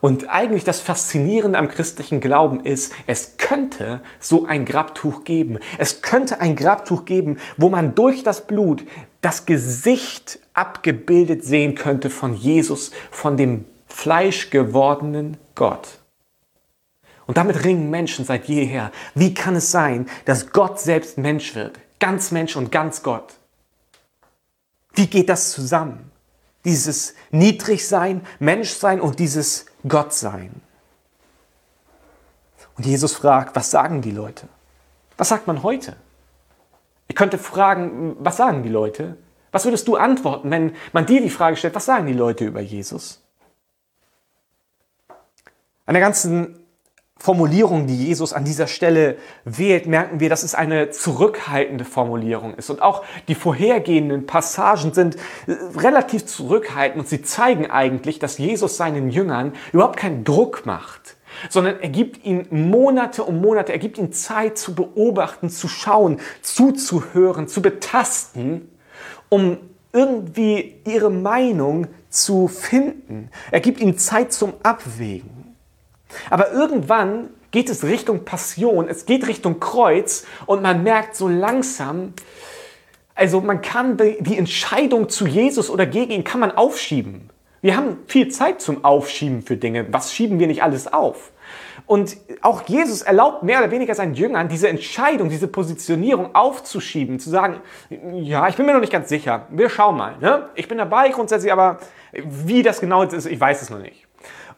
Und 0.00 0.30
eigentlich 0.30 0.64
das 0.64 0.80
Faszinierende 0.80 1.58
am 1.58 1.68
christlichen 1.68 2.20
Glauben 2.20 2.64
ist, 2.64 2.92
es 3.06 3.36
könnte 3.36 4.00
so 4.18 4.46
ein 4.46 4.64
Grabtuch 4.64 5.24
geben. 5.24 5.58
Es 5.78 6.00
könnte 6.00 6.40
ein 6.40 6.56
Grabtuch 6.56 7.04
geben, 7.04 7.38
wo 7.56 7.68
man 7.68 7.94
durch 7.94 8.22
das 8.22 8.46
Blut 8.46 8.84
das 9.20 9.44
Gesicht 9.44 10.38
abgebildet 10.54 11.44
sehen 11.44 11.74
könnte 11.74 12.08
von 12.08 12.34
Jesus, 12.34 12.92
von 13.10 13.36
dem 13.36 13.66
fleischgewordenen 13.86 15.36
Gott. 15.54 15.98
Und 17.26 17.36
damit 17.36 17.64
ringen 17.64 17.90
Menschen 17.90 18.24
seit 18.24 18.46
jeher. 18.46 18.90
Wie 19.14 19.34
kann 19.34 19.54
es 19.54 19.70
sein, 19.70 20.08
dass 20.24 20.50
Gott 20.50 20.80
selbst 20.80 21.18
Mensch 21.18 21.54
wird? 21.54 21.78
Ganz 21.98 22.30
Mensch 22.30 22.56
und 22.56 22.72
ganz 22.72 23.02
Gott. 23.02 23.34
Wie 24.94 25.06
geht 25.06 25.28
das 25.28 25.52
zusammen? 25.52 26.10
Dieses 26.64 27.14
Niedrigsein, 27.30 28.22
Menschsein 28.38 29.00
und 29.00 29.18
dieses 29.18 29.66
Gottsein. 29.86 30.60
Und 32.76 32.86
Jesus 32.86 33.14
fragt, 33.14 33.56
was 33.56 33.70
sagen 33.70 34.02
die 34.02 34.10
Leute? 34.10 34.48
Was 35.16 35.28
sagt 35.28 35.46
man 35.46 35.62
heute? 35.62 35.96
Ich 37.08 37.16
könnte 37.16 37.38
fragen, 37.38 38.16
was 38.20 38.36
sagen 38.36 38.62
die 38.62 38.68
Leute? 38.68 39.16
Was 39.52 39.64
würdest 39.64 39.88
du 39.88 39.96
antworten, 39.96 40.50
wenn 40.50 40.76
man 40.92 41.06
dir 41.06 41.20
die 41.20 41.30
Frage 41.30 41.56
stellt, 41.56 41.74
was 41.74 41.84
sagen 41.84 42.06
die 42.06 42.12
Leute 42.12 42.44
über 42.44 42.60
Jesus? 42.60 43.22
An 45.86 45.94
der 45.94 46.00
ganzen 46.00 46.59
Formulierung, 47.22 47.86
die 47.86 48.06
Jesus 48.06 48.32
an 48.32 48.46
dieser 48.46 48.66
Stelle 48.66 49.18
wählt, 49.44 49.86
merken 49.86 50.20
wir, 50.20 50.30
dass 50.30 50.42
es 50.42 50.54
eine 50.54 50.88
zurückhaltende 50.88 51.84
Formulierung 51.84 52.54
ist. 52.54 52.70
Und 52.70 52.80
auch 52.80 53.04
die 53.28 53.34
vorhergehenden 53.34 54.24
Passagen 54.24 54.94
sind 54.94 55.16
äh, 55.46 55.52
relativ 55.76 56.24
zurückhaltend 56.24 57.00
und 57.00 57.08
sie 57.08 57.20
zeigen 57.20 57.70
eigentlich, 57.70 58.20
dass 58.20 58.38
Jesus 58.38 58.78
seinen 58.78 59.10
Jüngern 59.10 59.52
überhaupt 59.74 59.98
keinen 59.98 60.24
Druck 60.24 60.64
macht, 60.64 61.16
sondern 61.50 61.78
er 61.80 61.90
gibt 61.90 62.24
ihnen 62.24 62.70
Monate 62.70 63.22
um 63.22 63.42
Monate, 63.42 63.72
er 63.72 63.78
gibt 63.78 63.98
ihnen 63.98 64.14
Zeit 64.14 64.56
zu 64.56 64.74
beobachten, 64.74 65.50
zu 65.50 65.68
schauen, 65.68 66.20
zuzuhören, 66.40 67.48
zu 67.48 67.60
betasten, 67.60 68.70
um 69.28 69.58
irgendwie 69.92 70.76
ihre 70.86 71.10
Meinung 71.10 71.88
zu 72.08 72.48
finden. 72.48 73.28
Er 73.50 73.60
gibt 73.60 73.78
ihnen 73.78 73.98
Zeit 73.98 74.32
zum 74.32 74.54
Abwägen. 74.62 75.39
Aber 76.30 76.52
irgendwann 76.52 77.30
geht 77.50 77.68
es 77.68 77.84
Richtung 77.84 78.24
Passion, 78.24 78.88
es 78.88 79.06
geht 79.06 79.26
Richtung 79.26 79.60
Kreuz 79.60 80.24
und 80.46 80.62
man 80.62 80.82
merkt 80.82 81.16
so 81.16 81.28
langsam, 81.28 82.14
also 83.14 83.40
man 83.40 83.60
kann 83.60 83.96
die 83.96 84.38
Entscheidung 84.38 85.08
zu 85.08 85.26
Jesus 85.26 85.68
oder 85.68 85.86
gegen 85.86 86.12
ihn 86.12 86.24
kann 86.24 86.40
man 86.40 86.52
aufschieben. 86.52 87.30
Wir 87.60 87.76
haben 87.76 87.98
viel 88.06 88.28
Zeit 88.28 88.62
zum 88.62 88.84
Aufschieben 88.84 89.42
für 89.42 89.56
Dinge. 89.56 89.92
Was 89.92 90.14
schieben 90.14 90.38
wir 90.38 90.46
nicht 90.46 90.62
alles 90.62 90.90
auf? 90.90 91.30
Und 91.86 92.16
auch 92.40 92.62
Jesus 92.68 93.02
erlaubt 93.02 93.42
mehr 93.42 93.58
oder 93.58 93.70
weniger 93.70 93.94
seinen 93.94 94.14
Jüngern, 94.14 94.48
diese 94.48 94.68
Entscheidung, 94.68 95.28
diese 95.28 95.48
Positionierung 95.48 96.34
aufzuschieben, 96.34 97.18
zu 97.18 97.30
sagen, 97.30 97.60
ja, 98.12 98.48
ich 98.48 98.56
bin 98.56 98.64
mir 98.64 98.72
noch 98.72 98.80
nicht 98.80 98.92
ganz 98.92 99.08
sicher, 99.08 99.46
wir 99.50 99.68
schauen 99.68 99.96
mal. 99.96 100.16
Ne? 100.20 100.48
Ich 100.54 100.68
bin 100.68 100.78
dabei 100.78 101.08
grundsätzlich, 101.10 101.52
aber 101.52 101.78
wie 102.12 102.62
das 102.62 102.80
genau 102.80 103.02
ist, 103.02 103.26
ich 103.26 103.40
weiß 103.40 103.60
es 103.60 103.70
noch 103.70 103.80
nicht. 103.80 104.06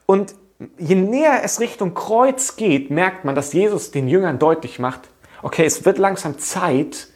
Und 0.07 0.35
je 0.79 0.95
näher 0.95 1.43
es 1.45 1.61
Richtung 1.61 1.95
Kreuz 1.95 2.57
geht, 2.57 2.91
merkt 2.91 3.25
man, 3.25 3.35
dass 3.35 3.53
Jesus 3.53 3.91
den 3.91 4.09
Jüngern 4.09 4.39
deutlich 4.39 4.79
macht, 4.79 5.09
okay, 5.43 5.65
es 5.65 5.85
wird 5.85 5.99
langsam 5.99 6.39
Zeit, 6.39 7.09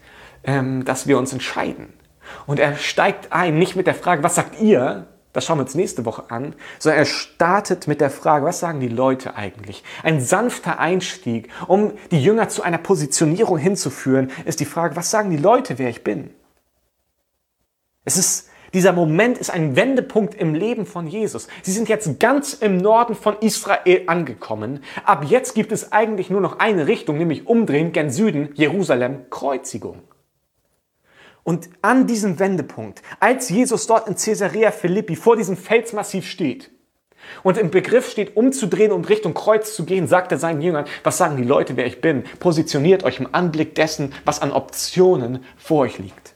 ähm, 0.44 0.84
dass 0.84 1.06
wir 1.06 1.18
uns 1.18 1.32
entscheiden. 1.32 1.92
Und 2.46 2.58
er 2.58 2.76
steigt 2.76 3.32
ein, 3.32 3.58
nicht 3.58 3.76
mit 3.76 3.86
der 3.86 3.94
Frage, 3.94 4.22
was 4.22 4.34
sagt 4.34 4.60
ihr? 4.60 5.06
Das 5.32 5.44
schauen 5.44 5.58
wir 5.58 5.64
uns 5.64 5.74
nächste 5.74 6.06
Woche 6.06 6.30
an, 6.30 6.54
sondern 6.78 7.00
er 7.00 7.04
startet 7.04 7.86
mit 7.88 8.00
der 8.00 8.08
Frage, 8.08 8.46
was 8.46 8.58
sagen 8.58 8.80
die 8.80 8.88
Leute 8.88 9.36
eigentlich? 9.36 9.84
Ein 10.02 10.22
sanfter 10.22 10.78
Einstieg, 10.78 11.50
um 11.66 11.92
die 12.10 12.22
Jünger 12.22 12.48
zu 12.48 12.62
einer 12.62 12.78
Positionierung 12.78 13.58
hinzuführen, 13.58 14.30
ist 14.46 14.60
die 14.60 14.64
Frage, 14.64 14.96
was 14.96 15.10
sagen 15.10 15.30
die 15.30 15.36
Leute, 15.36 15.78
wer 15.78 15.90
ich 15.90 16.02
bin? 16.02 16.30
Es 18.06 18.16
ist 18.16 18.48
dieser 18.76 18.92
Moment 18.92 19.38
ist 19.38 19.48
ein 19.48 19.74
Wendepunkt 19.74 20.34
im 20.34 20.54
Leben 20.54 20.84
von 20.84 21.06
Jesus. 21.06 21.48
Sie 21.62 21.72
sind 21.72 21.88
jetzt 21.88 22.20
ganz 22.20 22.52
im 22.52 22.76
Norden 22.76 23.14
von 23.14 23.38
Israel 23.40 24.02
angekommen. 24.06 24.80
Ab 25.06 25.24
jetzt 25.26 25.54
gibt 25.54 25.72
es 25.72 25.92
eigentlich 25.92 26.28
nur 26.28 26.42
noch 26.42 26.58
eine 26.58 26.86
Richtung, 26.86 27.16
nämlich 27.16 27.46
umdrehen 27.46 27.92
gen 27.92 28.10
Süden, 28.10 28.50
Jerusalem, 28.52 29.30
Kreuzigung. 29.30 30.02
Und 31.42 31.70
an 31.80 32.06
diesem 32.06 32.38
Wendepunkt, 32.38 33.00
als 33.18 33.48
Jesus 33.48 33.86
dort 33.86 34.08
in 34.08 34.16
Caesarea 34.16 34.70
Philippi 34.70 35.16
vor 35.16 35.36
diesem 35.36 35.56
Felsmassiv 35.56 36.28
steht 36.28 36.70
und 37.44 37.56
im 37.56 37.70
Begriff 37.70 38.10
steht, 38.10 38.36
umzudrehen 38.36 38.92
und 38.92 39.08
Richtung 39.08 39.32
Kreuz 39.32 39.74
zu 39.74 39.86
gehen, 39.86 40.06
sagt 40.06 40.32
er 40.32 40.38
seinen 40.38 40.60
Jüngern, 40.60 40.84
was 41.02 41.16
sagen 41.16 41.38
die 41.38 41.44
Leute, 41.44 41.78
wer 41.78 41.86
ich 41.86 42.02
bin? 42.02 42.24
Positioniert 42.40 43.04
euch 43.04 43.20
im 43.20 43.34
Anblick 43.34 43.74
dessen, 43.74 44.12
was 44.26 44.42
an 44.42 44.52
Optionen 44.52 45.42
vor 45.56 45.78
euch 45.78 45.96
liegt. 45.96 46.35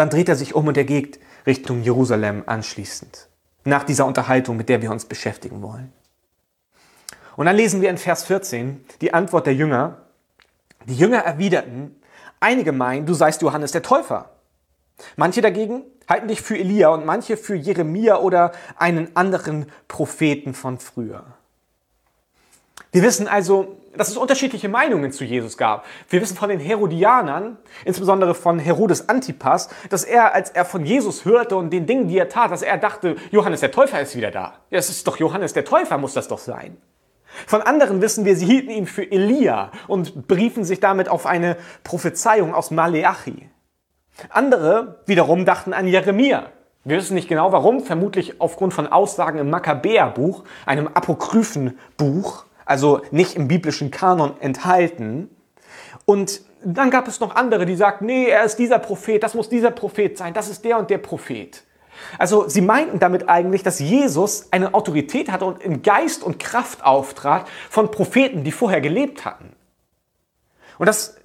Dann 0.00 0.08
dreht 0.08 0.30
er 0.30 0.36
sich 0.36 0.54
um 0.54 0.66
und 0.66 0.78
er 0.78 0.84
geht 0.84 1.20
Richtung 1.46 1.82
Jerusalem 1.82 2.42
anschließend. 2.46 3.28
Nach 3.64 3.84
dieser 3.84 4.06
Unterhaltung, 4.06 4.56
mit 4.56 4.70
der 4.70 4.80
wir 4.80 4.90
uns 4.90 5.04
beschäftigen 5.04 5.60
wollen. 5.60 5.92
Und 7.36 7.44
dann 7.44 7.54
lesen 7.54 7.82
wir 7.82 7.90
in 7.90 7.98
Vers 7.98 8.24
14 8.24 8.82
die 9.02 9.12
Antwort 9.12 9.46
der 9.46 9.54
Jünger. 9.54 9.98
Die 10.86 10.96
Jünger 10.96 11.18
erwiderten, 11.18 12.00
einige 12.40 12.72
meinen, 12.72 13.04
du 13.04 13.12
seist 13.12 13.42
Johannes 13.42 13.72
der 13.72 13.82
Täufer. 13.82 14.30
Manche 15.16 15.42
dagegen 15.42 15.82
halten 16.08 16.28
dich 16.28 16.40
für 16.40 16.58
Elia 16.58 16.88
und 16.88 17.04
manche 17.04 17.36
für 17.36 17.54
Jeremia 17.54 18.16
oder 18.16 18.52
einen 18.76 19.14
anderen 19.14 19.66
Propheten 19.86 20.54
von 20.54 20.78
früher. 20.78 21.24
Wir 22.92 23.02
wissen 23.02 23.28
also, 23.28 23.76
dass 24.00 24.08
es 24.08 24.16
unterschiedliche 24.16 24.70
Meinungen 24.70 25.12
zu 25.12 25.24
Jesus 25.24 25.58
gab. 25.58 25.84
Wir 26.08 26.22
wissen 26.22 26.34
von 26.34 26.48
den 26.48 26.58
Herodianern, 26.58 27.58
insbesondere 27.84 28.34
von 28.34 28.58
Herodes 28.58 29.10
Antipas, 29.10 29.68
dass 29.90 30.04
er, 30.04 30.32
als 30.34 30.48
er 30.48 30.64
von 30.64 30.86
Jesus 30.86 31.26
hörte 31.26 31.54
und 31.54 31.68
den 31.68 31.84
Dingen, 31.84 32.08
die 32.08 32.16
er 32.16 32.30
tat, 32.30 32.50
dass 32.50 32.62
er 32.62 32.78
dachte, 32.78 33.16
Johannes 33.30 33.60
der 33.60 33.72
Täufer 33.72 34.00
ist 34.00 34.16
wieder 34.16 34.30
da. 34.30 34.54
Ja, 34.70 34.78
es 34.78 34.88
ist 34.88 35.06
doch 35.06 35.18
Johannes 35.18 35.52
der 35.52 35.66
Täufer, 35.66 35.98
muss 35.98 36.14
das 36.14 36.28
doch 36.28 36.38
sein. 36.38 36.78
Von 37.46 37.60
anderen 37.60 38.00
wissen 38.00 38.24
wir, 38.24 38.36
sie 38.36 38.46
hielten 38.46 38.70
ihn 38.70 38.86
für 38.86 39.02
Elia 39.02 39.70
und 39.86 40.26
briefen 40.26 40.64
sich 40.64 40.80
damit 40.80 41.10
auf 41.10 41.26
eine 41.26 41.58
Prophezeiung 41.84 42.54
aus 42.54 42.70
Maleachi. 42.70 43.50
Andere 44.30 45.02
wiederum 45.04 45.44
dachten 45.44 45.74
an 45.74 45.86
Jeremia. 45.86 46.46
Wir 46.84 46.96
wissen 46.96 47.12
nicht 47.12 47.28
genau 47.28 47.52
warum, 47.52 47.80
vermutlich 47.80 48.40
aufgrund 48.40 48.72
von 48.72 48.86
Aussagen 48.86 49.38
im 49.38 49.50
Makkabäerbuch, 49.50 50.44
einem 50.64 50.88
apokryphen 50.88 51.78
Buch 51.98 52.46
also 52.70 53.02
nicht 53.10 53.34
im 53.34 53.48
biblischen 53.48 53.90
Kanon 53.90 54.40
enthalten. 54.40 55.28
Und 56.04 56.42
dann 56.62 56.90
gab 56.90 57.08
es 57.08 57.18
noch 57.18 57.34
andere, 57.34 57.66
die 57.66 57.74
sagten, 57.74 58.06
nee, 58.06 58.26
er 58.26 58.44
ist 58.44 58.60
dieser 58.60 58.78
Prophet, 58.78 59.22
das 59.22 59.34
muss 59.34 59.48
dieser 59.48 59.72
Prophet 59.72 60.16
sein, 60.16 60.34
das 60.34 60.48
ist 60.48 60.64
der 60.64 60.78
und 60.78 60.88
der 60.88 60.98
Prophet. 60.98 61.64
Also 62.16 62.48
sie 62.48 62.60
meinten 62.60 63.00
damit 63.00 63.28
eigentlich, 63.28 63.64
dass 63.64 63.80
Jesus 63.80 64.52
eine 64.52 64.72
Autorität 64.72 65.32
hatte 65.32 65.46
und 65.46 65.60
in 65.62 65.82
Geist 65.82 66.22
und 66.22 66.38
Kraft 66.38 66.84
auftrat 66.84 67.48
von 67.68 67.90
Propheten, 67.90 68.44
die 68.44 68.52
vorher 68.52 68.80
gelebt 68.80 69.24
hatten. 69.24 69.52
Und 70.78 70.86
das 70.86 71.16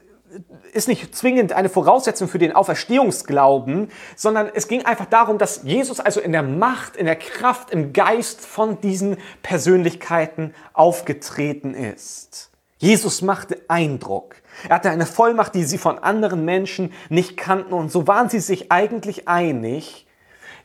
ist 0.73 0.87
nicht 0.87 1.15
zwingend 1.15 1.53
eine 1.53 1.69
Voraussetzung 1.69 2.27
für 2.27 2.39
den 2.39 2.55
Auferstehungsglauben, 2.55 3.89
sondern 4.15 4.49
es 4.53 4.67
ging 4.67 4.85
einfach 4.85 5.05
darum, 5.05 5.37
dass 5.37 5.63
Jesus 5.63 5.99
also 5.99 6.19
in 6.19 6.31
der 6.31 6.43
Macht, 6.43 6.95
in 6.95 7.05
der 7.05 7.15
Kraft, 7.15 7.71
im 7.71 7.93
Geist 7.93 8.41
von 8.41 8.81
diesen 8.81 9.17
Persönlichkeiten 9.41 10.53
aufgetreten 10.73 11.73
ist. 11.73 12.51
Jesus 12.77 13.21
machte 13.21 13.61
Eindruck. 13.67 14.35
Er 14.67 14.75
hatte 14.75 14.89
eine 14.89 15.05
Vollmacht, 15.05 15.55
die 15.55 15.63
sie 15.63 15.77
von 15.77 15.99
anderen 15.99 16.45
Menschen 16.45 16.93
nicht 17.09 17.37
kannten 17.37 17.73
und 17.73 17.91
so 17.91 18.07
waren 18.07 18.29
sie 18.29 18.39
sich 18.39 18.71
eigentlich 18.71 19.27
einig. 19.27 20.07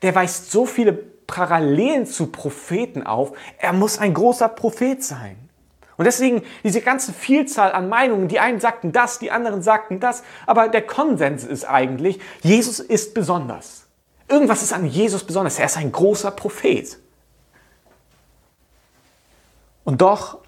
Der 0.02 0.14
weist 0.14 0.50
so 0.50 0.66
viele 0.66 0.92
Parallelen 0.92 2.06
zu 2.06 2.26
Propheten 2.26 3.04
auf. 3.06 3.32
Er 3.58 3.72
muss 3.72 3.98
ein 3.98 4.14
großer 4.14 4.48
Prophet 4.48 5.02
sein. 5.04 5.49
Und 6.00 6.06
deswegen 6.06 6.40
diese 6.64 6.80
ganze 6.80 7.12
Vielzahl 7.12 7.72
an 7.72 7.90
Meinungen, 7.90 8.26
die 8.26 8.40
einen 8.40 8.58
sagten 8.58 8.90
das, 8.90 9.18
die 9.18 9.30
anderen 9.30 9.60
sagten 9.60 10.00
das, 10.00 10.22
aber 10.46 10.68
der 10.68 10.80
Konsens 10.80 11.44
ist 11.44 11.66
eigentlich, 11.66 12.18
Jesus 12.40 12.80
ist 12.80 13.12
besonders. 13.12 13.84
Irgendwas 14.26 14.62
ist 14.62 14.72
an 14.72 14.86
Jesus 14.86 15.24
besonders. 15.24 15.58
Er 15.58 15.66
ist 15.66 15.76
ein 15.76 15.92
großer 15.92 16.30
Prophet. 16.30 16.98
Und 19.84 20.00
doch, 20.00 20.38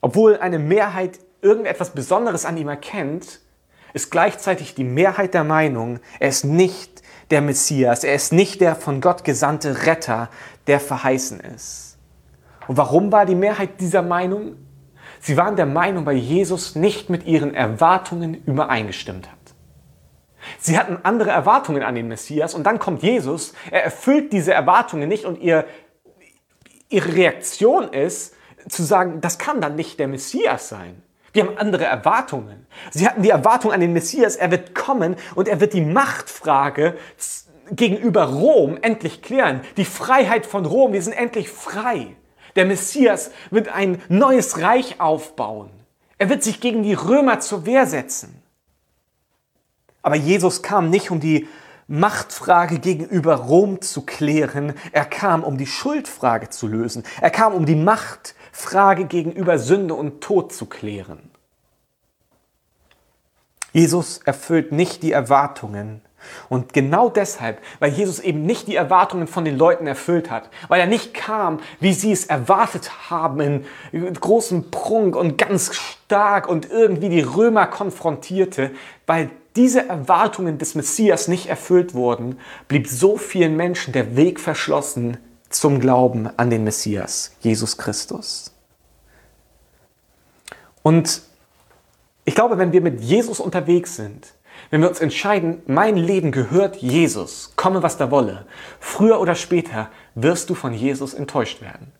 obwohl 0.00 0.38
eine 0.38 0.58
Mehrheit 0.58 1.18
irgendetwas 1.42 1.90
Besonderes 1.90 2.46
an 2.46 2.56
ihm 2.56 2.68
erkennt, 2.68 3.40
ist 3.92 4.10
gleichzeitig 4.10 4.74
die 4.74 4.82
Mehrheit 4.82 5.34
der 5.34 5.44
Meinung, 5.44 6.00
er 6.20 6.30
ist 6.30 6.46
nicht 6.46 7.02
der 7.30 7.42
Messias, 7.42 8.02
er 8.02 8.14
ist 8.14 8.32
nicht 8.32 8.62
der 8.62 8.76
von 8.76 9.02
Gott 9.02 9.24
gesandte 9.24 9.84
Retter, 9.84 10.30
der 10.68 10.80
verheißen 10.80 11.40
ist. 11.40 11.98
Und 12.66 12.78
warum 12.78 13.12
war 13.12 13.26
die 13.26 13.34
Mehrheit 13.34 13.78
dieser 13.78 14.00
Meinung? 14.00 14.56
Sie 15.24 15.36
waren 15.36 15.54
der 15.54 15.66
Meinung, 15.66 16.04
weil 16.04 16.16
Jesus 16.16 16.74
nicht 16.74 17.08
mit 17.08 17.26
ihren 17.26 17.54
Erwartungen 17.54 18.42
übereingestimmt 18.44 19.30
hat. 19.30 19.38
Sie 20.58 20.76
hatten 20.76 20.98
andere 21.04 21.30
Erwartungen 21.30 21.84
an 21.84 21.94
den 21.94 22.08
Messias 22.08 22.54
und 22.54 22.64
dann 22.64 22.80
kommt 22.80 23.04
Jesus, 23.04 23.54
er 23.70 23.84
erfüllt 23.84 24.32
diese 24.32 24.52
Erwartungen 24.52 25.08
nicht 25.08 25.24
und 25.24 25.40
ihr, 25.40 25.64
ihre 26.88 27.14
Reaktion 27.14 27.92
ist 27.92 28.34
zu 28.68 28.82
sagen, 28.82 29.20
das 29.20 29.38
kann 29.38 29.60
dann 29.60 29.76
nicht 29.76 30.00
der 30.00 30.08
Messias 30.08 30.68
sein. 30.68 31.00
Wir 31.32 31.46
haben 31.46 31.56
andere 31.56 31.84
Erwartungen. 31.84 32.66
Sie 32.90 33.06
hatten 33.06 33.22
die 33.22 33.30
Erwartung 33.30 33.70
an 33.70 33.78
den 33.78 33.92
Messias, 33.92 34.34
er 34.34 34.50
wird 34.50 34.74
kommen 34.74 35.14
und 35.36 35.46
er 35.46 35.60
wird 35.60 35.72
die 35.72 35.82
Machtfrage 35.82 36.96
gegenüber 37.70 38.24
Rom 38.24 38.76
endlich 38.82 39.22
klären. 39.22 39.60
Die 39.76 39.84
Freiheit 39.84 40.46
von 40.46 40.66
Rom, 40.66 40.92
wir 40.92 41.00
sind 41.00 41.12
endlich 41.12 41.48
frei. 41.48 42.16
Der 42.56 42.66
Messias 42.66 43.30
wird 43.50 43.68
ein 43.68 44.00
neues 44.08 44.60
Reich 44.60 45.00
aufbauen. 45.00 45.70
Er 46.18 46.28
wird 46.28 46.42
sich 46.42 46.60
gegen 46.60 46.82
die 46.82 46.94
Römer 46.94 47.40
zur 47.40 47.66
Wehr 47.66 47.86
setzen. 47.86 48.42
Aber 50.02 50.16
Jesus 50.16 50.62
kam 50.62 50.90
nicht, 50.90 51.10
um 51.10 51.20
die 51.20 51.48
Machtfrage 51.88 52.78
gegenüber 52.78 53.36
Rom 53.36 53.80
zu 53.80 54.02
klären. 54.02 54.74
Er 54.92 55.04
kam, 55.04 55.44
um 55.44 55.58
die 55.58 55.66
Schuldfrage 55.66 56.48
zu 56.50 56.66
lösen. 56.66 57.04
Er 57.20 57.30
kam, 57.30 57.54
um 57.54 57.66
die 57.66 57.76
Machtfrage 57.76 59.06
gegenüber 59.06 59.58
Sünde 59.58 59.94
und 59.94 60.20
Tod 60.20 60.52
zu 60.52 60.66
klären. 60.66 61.30
Jesus 63.72 64.18
erfüllt 64.18 64.72
nicht 64.72 65.02
die 65.02 65.12
Erwartungen 65.12 66.02
und 66.48 66.72
genau 66.72 67.08
deshalb, 67.08 67.60
weil 67.78 67.92
Jesus 67.92 68.18
eben 68.20 68.42
nicht 68.42 68.68
die 68.68 68.76
Erwartungen 68.76 69.26
von 69.26 69.44
den 69.44 69.56
Leuten 69.56 69.86
erfüllt 69.86 70.30
hat, 70.30 70.50
weil 70.68 70.80
er 70.80 70.86
nicht 70.86 71.14
kam, 71.14 71.60
wie 71.80 71.92
sie 71.92 72.12
es 72.12 72.26
erwartet 72.26 73.10
haben, 73.10 73.64
in 73.92 74.14
großem 74.14 74.70
Prunk 74.70 75.16
und 75.16 75.38
ganz 75.38 75.74
stark 75.74 76.48
und 76.48 76.70
irgendwie 76.70 77.08
die 77.08 77.22
Römer 77.22 77.66
konfrontierte, 77.66 78.70
weil 79.06 79.30
diese 79.56 79.88
Erwartungen 79.88 80.58
des 80.58 80.74
Messias 80.74 81.28
nicht 81.28 81.46
erfüllt 81.46 81.94
wurden, 81.94 82.38
blieb 82.68 82.88
so 82.88 83.16
vielen 83.16 83.56
Menschen 83.56 83.92
der 83.92 84.16
Weg 84.16 84.40
verschlossen 84.40 85.18
zum 85.50 85.80
Glauben 85.80 86.30
an 86.38 86.50
den 86.50 86.64
Messias, 86.64 87.32
Jesus 87.40 87.76
Christus. 87.76 88.52
Und 90.82 91.22
ich 92.24 92.34
glaube, 92.34 92.58
wenn 92.58 92.72
wir 92.72 92.80
mit 92.80 93.00
Jesus 93.00 93.40
unterwegs 93.40 93.96
sind, 93.96 94.34
wenn 94.70 94.80
wir 94.80 94.88
uns 94.88 95.00
entscheiden, 95.00 95.62
mein 95.66 95.96
Leben 95.96 96.32
gehört 96.32 96.76
Jesus, 96.76 97.52
komme 97.56 97.82
was 97.82 97.96
da 97.96 98.10
wolle, 98.10 98.46
früher 98.80 99.20
oder 99.20 99.34
später 99.34 99.90
wirst 100.14 100.50
du 100.50 100.54
von 100.54 100.72
Jesus 100.72 101.14
enttäuscht 101.14 101.60
werden. 101.60 101.92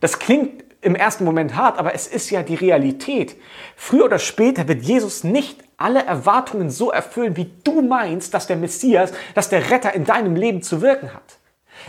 Das 0.00 0.18
klingt 0.18 0.64
im 0.82 0.94
ersten 0.94 1.24
Moment 1.24 1.56
hart, 1.56 1.78
aber 1.78 1.94
es 1.94 2.06
ist 2.06 2.30
ja 2.30 2.42
die 2.42 2.54
Realität. 2.54 3.36
Früher 3.76 4.06
oder 4.06 4.18
später 4.18 4.66
wird 4.66 4.82
Jesus 4.82 5.24
nicht 5.24 5.62
alle 5.76 6.04
Erwartungen 6.04 6.70
so 6.70 6.90
erfüllen, 6.90 7.36
wie 7.36 7.50
du 7.64 7.82
meinst, 7.82 8.34
dass 8.34 8.46
der 8.46 8.56
Messias, 8.56 9.12
dass 9.34 9.48
der 9.48 9.70
Retter 9.70 9.94
in 9.94 10.04
deinem 10.04 10.36
Leben 10.36 10.62
zu 10.62 10.80
wirken 10.80 11.12
hat. 11.12 11.38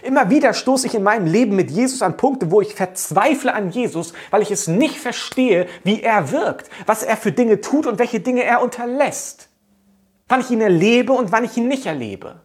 Immer 0.03 0.29
wieder 0.29 0.53
stoße 0.53 0.87
ich 0.87 0.95
in 0.95 1.03
meinem 1.03 1.25
Leben 1.25 1.55
mit 1.55 1.69
Jesus 1.69 2.01
an 2.01 2.15
Punkte, 2.15 2.51
wo 2.51 2.61
ich 2.61 2.75
verzweifle 2.75 3.53
an 3.53 3.71
Jesus, 3.71 4.13
weil 4.29 4.41
ich 4.41 4.51
es 4.51 4.67
nicht 4.67 4.97
verstehe, 4.97 5.67
wie 5.83 6.01
er 6.01 6.31
wirkt, 6.31 6.69
was 6.85 7.03
er 7.03 7.17
für 7.17 7.31
Dinge 7.31 7.59
tut 7.59 7.85
und 7.85 7.99
welche 7.99 8.21
Dinge 8.21 8.43
er 8.43 8.61
unterlässt. 8.61 9.49
Wann 10.31 10.39
ich 10.39 10.49
ihn 10.49 10.61
erlebe 10.61 11.11
und 11.11 11.33
wann 11.33 11.43
ich 11.43 11.57
ihn 11.57 11.67
nicht 11.67 11.85
erlebe. 11.85 12.39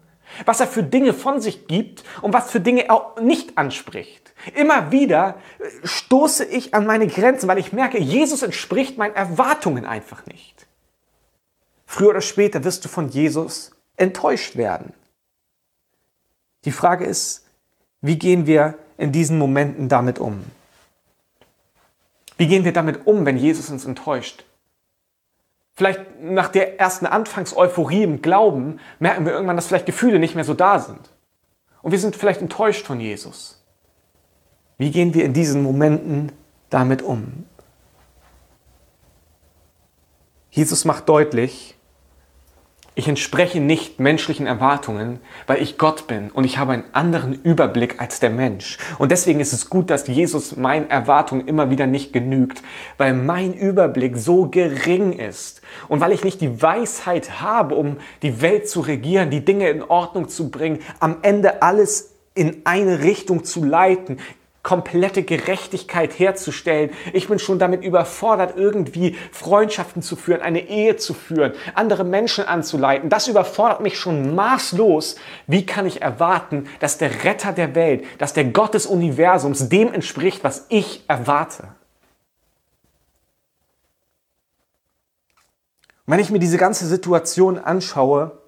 Was 0.45 0.59
er 0.59 0.67
für 0.67 0.83
Dinge 0.83 1.15
von 1.15 1.41
sich 1.41 1.69
gibt 1.69 2.03
und 2.21 2.33
was 2.33 2.51
für 2.51 2.59
Dinge 2.59 2.89
er 2.89 3.15
nicht 3.23 3.57
anspricht. 3.57 4.35
Immer 4.57 4.91
wieder 4.91 5.37
äh, 5.61 5.87
stoße 5.87 6.45
ich 6.47 6.75
an 6.75 6.85
meine 6.85 7.07
Grenzen, 7.07 7.47
weil 7.47 7.59
ich 7.59 7.73
merke, 7.73 8.01
Jesus 8.01 8.43
entspricht 8.43 8.99
meinen 8.99 9.15
Erwartungen 9.15 9.85
einfach 9.85 10.27
nicht. 10.27 10.67
Früher 11.87 12.09
oder 12.09 12.23
später 12.23 12.65
wirst 12.65 12.85
du 12.85 12.89
von 12.89 13.09
Jesus 13.09 13.71
enttäuscht 13.97 14.57
werden. 14.57 14.93
Die 16.65 16.73
Frage 16.73 17.05
ist, 17.05 17.45
wie 18.01 18.19
gehen 18.19 18.49
wir 18.49 18.75
in 18.99 19.13
diesen 19.13 19.39
Momenten 19.39 19.89
damit 19.89 20.19
um? 20.19 20.43
Wie 22.37 22.49
gehen 22.49 22.65
wir 22.65 22.73
damit 22.73 23.07
um, 23.07 23.25
wenn 23.25 23.37
Jesus 23.37 23.71
uns 23.71 23.85
enttäuscht? 23.85 24.45
Vielleicht 25.77 26.23
nach 26.23 26.49
der 26.49 26.81
ersten 26.81 27.05
Anfangseuphorie 27.05 28.03
im 28.03 28.23
Glauben 28.23 28.81
merken 28.99 29.27
wir 29.27 29.33
irgendwann, 29.33 29.57
dass 29.57 29.67
vielleicht 29.67 29.85
Gefühle 29.85 30.19
nicht 30.19 30.35
mehr 30.35 30.45
so 30.45 30.55
da 30.55 30.79
sind. 30.79 31.11
Und 31.83 31.93
wir 31.93 31.99
sind 31.99 32.17
vielleicht 32.17 32.41
enttäuscht 32.41 32.87
von 32.87 32.99
Jesus. 32.99 33.63
Wie 34.79 34.91
gehen 34.91 35.13
wir 35.13 35.25
in 35.25 35.35
diesen 35.35 35.63
Momenten 35.63 36.33
damit 36.71 37.03
um? 37.03 37.45
Jesus 40.51 40.87
macht 40.87 41.11
deutlich, 41.11 41.76
ich 42.99 43.09
entspreche 43.09 43.61
nicht 43.61 44.01
menschlichen 44.01 44.47
Erwartungen, 44.47 45.21
weil 45.47 45.61
ich 45.61 45.77
Gott 45.77 46.07
bin 46.07 46.31
und 46.31 46.45
ich 46.45 46.57
habe 46.57 46.73
einen 46.73 46.85
anderen 46.93 47.35
Überblick 47.35 48.01
als 48.01 48.21
der 48.21 48.31
Mensch. 48.31 48.79
Und 48.99 49.13
deswegen 49.13 49.39
ist 49.39 49.53
es 49.53 49.69
gut, 49.69 49.91
dass 49.91 50.07
Jesus 50.07 50.57
meinen 50.57 50.89
Erwartungen 50.89 51.47
immer 51.47 51.71
wieder 51.71 51.87
nicht 51.87 52.15
genügt, 52.15 52.63
weil 52.97 53.13
mein 53.13 53.53
Überblick 53.53 54.17
so 54.17 54.49
gering 54.49 55.13
ist 55.13 55.61
und 55.89 56.01
weil 56.01 56.13
ich 56.13 56.25
nicht 56.25 56.41
die 56.41 56.63
Weisheit 56.63 57.43
habe, 57.43 57.75
um 57.75 57.99
die 58.23 58.41
Welt 58.41 58.67
zu 58.67 58.81
regieren, 58.81 59.29
die 59.29 59.45
Dinge 59.45 59.69
in 59.69 59.83
Ordnung 59.83 60.31
zu 60.31 60.51
bringen, 60.51 60.79
am 60.99 61.19
Ende 61.21 61.61
alles 61.61 62.15
in 62.35 62.63
eine 62.65 63.03
Richtung 63.03 63.45
zu 63.45 63.63
leiten, 63.63 64.19
komplette 64.67 65.23
Gerechtigkeit 65.23 66.19
herzustellen. 66.19 66.91
Ich 67.13 67.29
bin 67.29 67.39
schon 67.39 67.61
damit 67.61 67.85
überfordert, 67.85 68.55
irgendwie 68.57 69.15
Freundschaften 69.31 70.03
zu 70.03 70.17
führen, 70.17 70.43
eine 70.43 70.69
Ehe 70.69 70.97
zu 70.97 71.15
führen, 71.15 71.53
andere 71.75 72.03
Menschen 72.03 72.45
anzuleiten. 72.45 73.09
Das 73.09 73.29
überfordert 73.29 73.81
mich 73.81 73.97
schon 73.97 74.35
maßlos. 74.35 75.15
Wie 75.47 75.65
kann 75.65 75.87
ich 75.87 76.03
erwarten, 76.03 76.67
dass 76.81 76.99
der 76.99 77.23
Retter 77.23 77.53
der 77.53 77.77
Welt, 77.77 78.05
dass 78.19 78.33
der 78.33 78.43
Gott 78.47 78.75
des 78.75 78.87
Universums 78.87 79.69
dem 79.69 79.93
entspricht, 79.93 80.43
was 80.43 80.67
ich 80.69 81.05
erwarte? 81.07 81.69
wenn 86.09 86.21
ich 86.21 86.31
mir 86.31 86.39
diese 86.39 86.57
ganze 86.57 86.87
Situation 86.87 87.59
anschaue, 87.59 88.39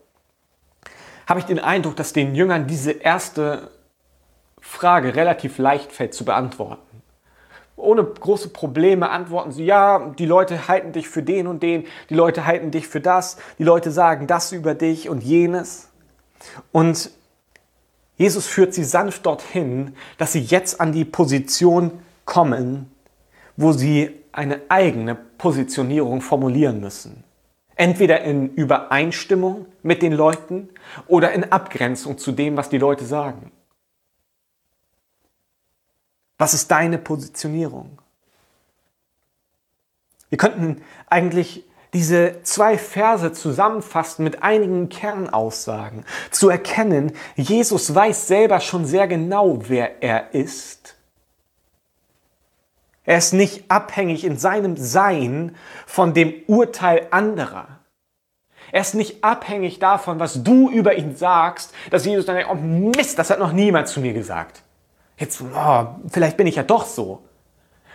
habe 1.26 1.40
ich 1.40 1.46
den 1.46 1.58
Eindruck, 1.58 1.96
dass 1.96 2.12
den 2.12 2.36
Jüngern 2.36 2.68
diese 2.68 2.92
erste 2.92 3.72
Frage 4.68 5.16
relativ 5.16 5.58
leicht 5.58 5.92
fällt 5.92 6.14
zu 6.14 6.24
beantworten. 6.24 7.02
Ohne 7.74 8.04
große 8.04 8.50
Probleme 8.50 9.08
antworten 9.08 9.50
sie, 9.50 9.64
ja, 9.64 10.12
die 10.18 10.26
Leute 10.26 10.68
halten 10.68 10.92
dich 10.92 11.08
für 11.08 11.22
den 11.22 11.46
und 11.46 11.62
den, 11.62 11.86
die 12.10 12.14
Leute 12.14 12.44
halten 12.44 12.70
dich 12.70 12.86
für 12.86 13.00
das, 13.00 13.38
die 13.58 13.64
Leute 13.64 13.90
sagen 13.90 14.26
das 14.26 14.52
über 14.52 14.74
dich 14.74 15.08
und 15.08 15.24
jenes. 15.24 15.88
Und 16.70 17.10
Jesus 18.16 18.46
führt 18.46 18.74
sie 18.74 18.84
sanft 18.84 19.26
dorthin, 19.26 19.96
dass 20.18 20.32
sie 20.32 20.42
jetzt 20.42 20.80
an 20.80 20.92
die 20.92 21.06
Position 21.06 21.92
kommen, 22.24 22.92
wo 23.56 23.72
sie 23.72 24.10
eine 24.32 24.60
eigene 24.68 25.14
Positionierung 25.14 26.20
formulieren 26.20 26.80
müssen. 26.80 27.24
Entweder 27.74 28.20
in 28.20 28.54
Übereinstimmung 28.54 29.66
mit 29.82 30.02
den 30.02 30.12
Leuten 30.12 30.68
oder 31.06 31.32
in 31.32 31.50
Abgrenzung 31.50 32.18
zu 32.18 32.32
dem, 32.32 32.56
was 32.56 32.68
die 32.68 32.78
Leute 32.78 33.04
sagen. 33.04 33.50
Was 36.38 36.54
ist 36.54 36.70
deine 36.70 36.98
Positionierung? 36.98 37.98
Wir 40.28 40.38
könnten 40.38 40.82
eigentlich 41.08 41.64
diese 41.92 42.42
zwei 42.42 42.78
Verse 42.78 43.32
zusammenfassen 43.32 44.22
mit 44.22 44.42
einigen 44.42 44.88
Kernaussagen. 44.88 46.04
Zu 46.30 46.48
erkennen, 46.48 47.12
Jesus 47.34 47.94
weiß 47.94 48.28
selber 48.28 48.60
schon 48.60 48.84
sehr 48.84 49.08
genau, 49.08 49.58
wer 49.68 50.02
er 50.02 50.34
ist. 50.34 50.96
Er 53.04 53.18
ist 53.18 53.32
nicht 53.32 53.70
abhängig 53.70 54.24
in 54.24 54.36
seinem 54.36 54.76
Sein 54.76 55.56
von 55.86 56.12
dem 56.12 56.34
Urteil 56.46 57.08
anderer. 57.10 57.80
Er 58.70 58.82
ist 58.82 58.94
nicht 58.94 59.24
abhängig 59.24 59.78
davon, 59.78 60.20
was 60.20 60.42
du 60.44 60.68
über 60.68 60.94
ihn 60.94 61.16
sagst, 61.16 61.72
dass 61.90 62.04
Jesus 62.04 62.26
dann 62.26 62.36
denkt, 62.36 62.50
oh 62.52 62.54
Mist, 62.54 63.18
das 63.18 63.30
hat 63.30 63.38
noch 63.38 63.52
niemand 63.52 63.88
zu 63.88 64.00
mir 64.00 64.12
gesagt 64.12 64.62
jetzt, 65.18 65.42
oh, 65.42 65.86
vielleicht 66.10 66.36
bin 66.36 66.46
ich 66.46 66.56
ja 66.56 66.62
doch 66.62 66.86
so. 66.86 67.22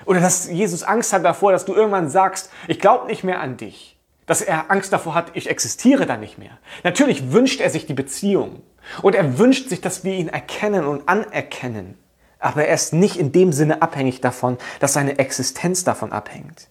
Oder 0.05 0.19
dass 0.19 0.49
Jesus 0.49 0.83
Angst 0.83 1.13
hat 1.13 1.23
davor, 1.23 1.51
dass 1.51 1.65
du 1.65 1.73
irgendwann 1.73 2.09
sagst, 2.09 2.49
ich 2.67 2.79
glaube 2.79 3.07
nicht 3.07 3.23
mehr 3.23 3.39
an 3.39 3.57
dich. 3.57 3.97
Dass 4.25 4.41
er 4.41 4.71
Angst 4.71 4.93
davor 4.93 5.15
hat, 5.15 5.31
ich 5.33 5.49
existiere 5.49 6.05
da 6.05 6.17
nicht 6.17 6.37
mehr. 6.37 6.57
Natürlich 6.83 7.31
wünscht 7.31 7.59
er 7.59 7.69
sich 7.69 7.85
die 7.85 7.93
Beziehung. 7.93 8.61
Und 9.01 9.15
er 9.15 9.37
wünscht 9.37 9.69
sich, 9.69 9.81
dass 9.81 10.03
wir 10.03 10.13
ihn 10.13 10.29
erkennen 10.29 10.85
und 10.85 11.07
anerkennen. 11.07 11.97
Aber 12.39 12.65
er 12.65 12.75
ist 12.75 12.93
nicht 12.93 13.15
in 13.15 13.31
dem 13.31 13.53
Sinne 13.53 13.81
abhängig 13.81 14.19
davon, 14.21 14.57
dass 14.79 14.93
seine 14.93 15.19
Existenz 15.19 15.83
davon 15.83 16.11
abhängt. 16.11 16.67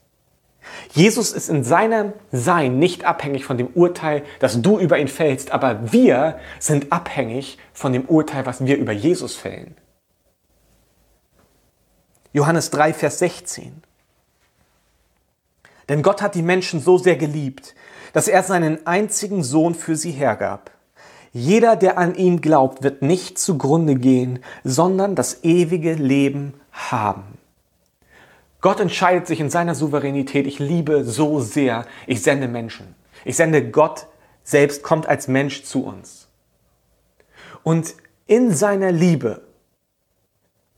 Jesus 0.93 1.33
ist 1.33 1.49
in 1.49 1.65
seinem 1.65 2.13
Sein 2.31 2.79
nicht 2.79 3.05
abhängig 3.05 3.45
von 3.45 3.59
dem 3.59 3.69
Urteil, 3.69 4.23
das 4.39 4.61
du 4.61 4.79
über 4.79 4.99
ihn 4.99 5.09
fällst, 5.09 5.51
aber 5.51 5.93
wir 5.93 6.39
sind 6.59 6.93
abhängig 6.93 7.59
von 7.73 7.93
dem 7.93 8.05
Urteil, 8.05 8.47
was 8.47 8.65
wir 8.65 8.77
über 8.77 8.93
Jesus 8.93 9.37
fällen. 9.37 9.77
Johannes 12.33 12.71
3, 12.71 12.95
Vers 12.95 13.19
16. 13.19 13.83
Denn 15.89 16.03
Gott 16.03 16.23
hat 16.23 16.35
die 16.35 16.43
Menschen 16.43 16.81
so 16.81 16.97
sehr 16.97 17.17
geliebt, 17.17 17.75
dass 18.13 18.29
er 18.29 18.43
seinen 18.43 18.87
einzigen 18.87 19.43
Sohn 19.43 19.75
für 19.75 19.97
sie 19.97 20.13
hergab. 20.13 20.71
Jeder, 21.33 21.77
der 21.77 21.99
an 21.99 22.15
ihn 22.15 22.41
glaubt, 22.41 22.83
wird 22.83 23.03
nicht 23.03 23.39
zugrunde 23.39 23.95
gehen, 23.95 24.41
sondern 24.65 25.15
das 25.15 25.45
ewige 25.45 25.95
Leben 25.95 26.55
haben. 26.73 27.39
Gott 28.61 28.81
entscheidet 28.81 29.27
sich 29.27 29.41
in 29.41 29.51
seiner 29.51 29.75
Souveränität, 29.75 30.47
ich 30.47 30.59
liebe 30.59 31.05
so 31.05 31.41
sehr, 31.41 31.87
ich 32.07 32.23
sende 32.23 32.49
Menschen. 32.49 32.95
Ich 33.25 33.37
sende 33.37 33.71
Gott 33.71 34.07
selbst, 34.45 34.83
kommt 34.83 35.07
als 35.07 35.27
Mensch 35.27 35.65
zu 35.65 35.85
uns. 35.85 36.29
Und 37.63 37.95
in 38.27 38.55
seiner 38.55 38.93
Liebe 38.93 39.43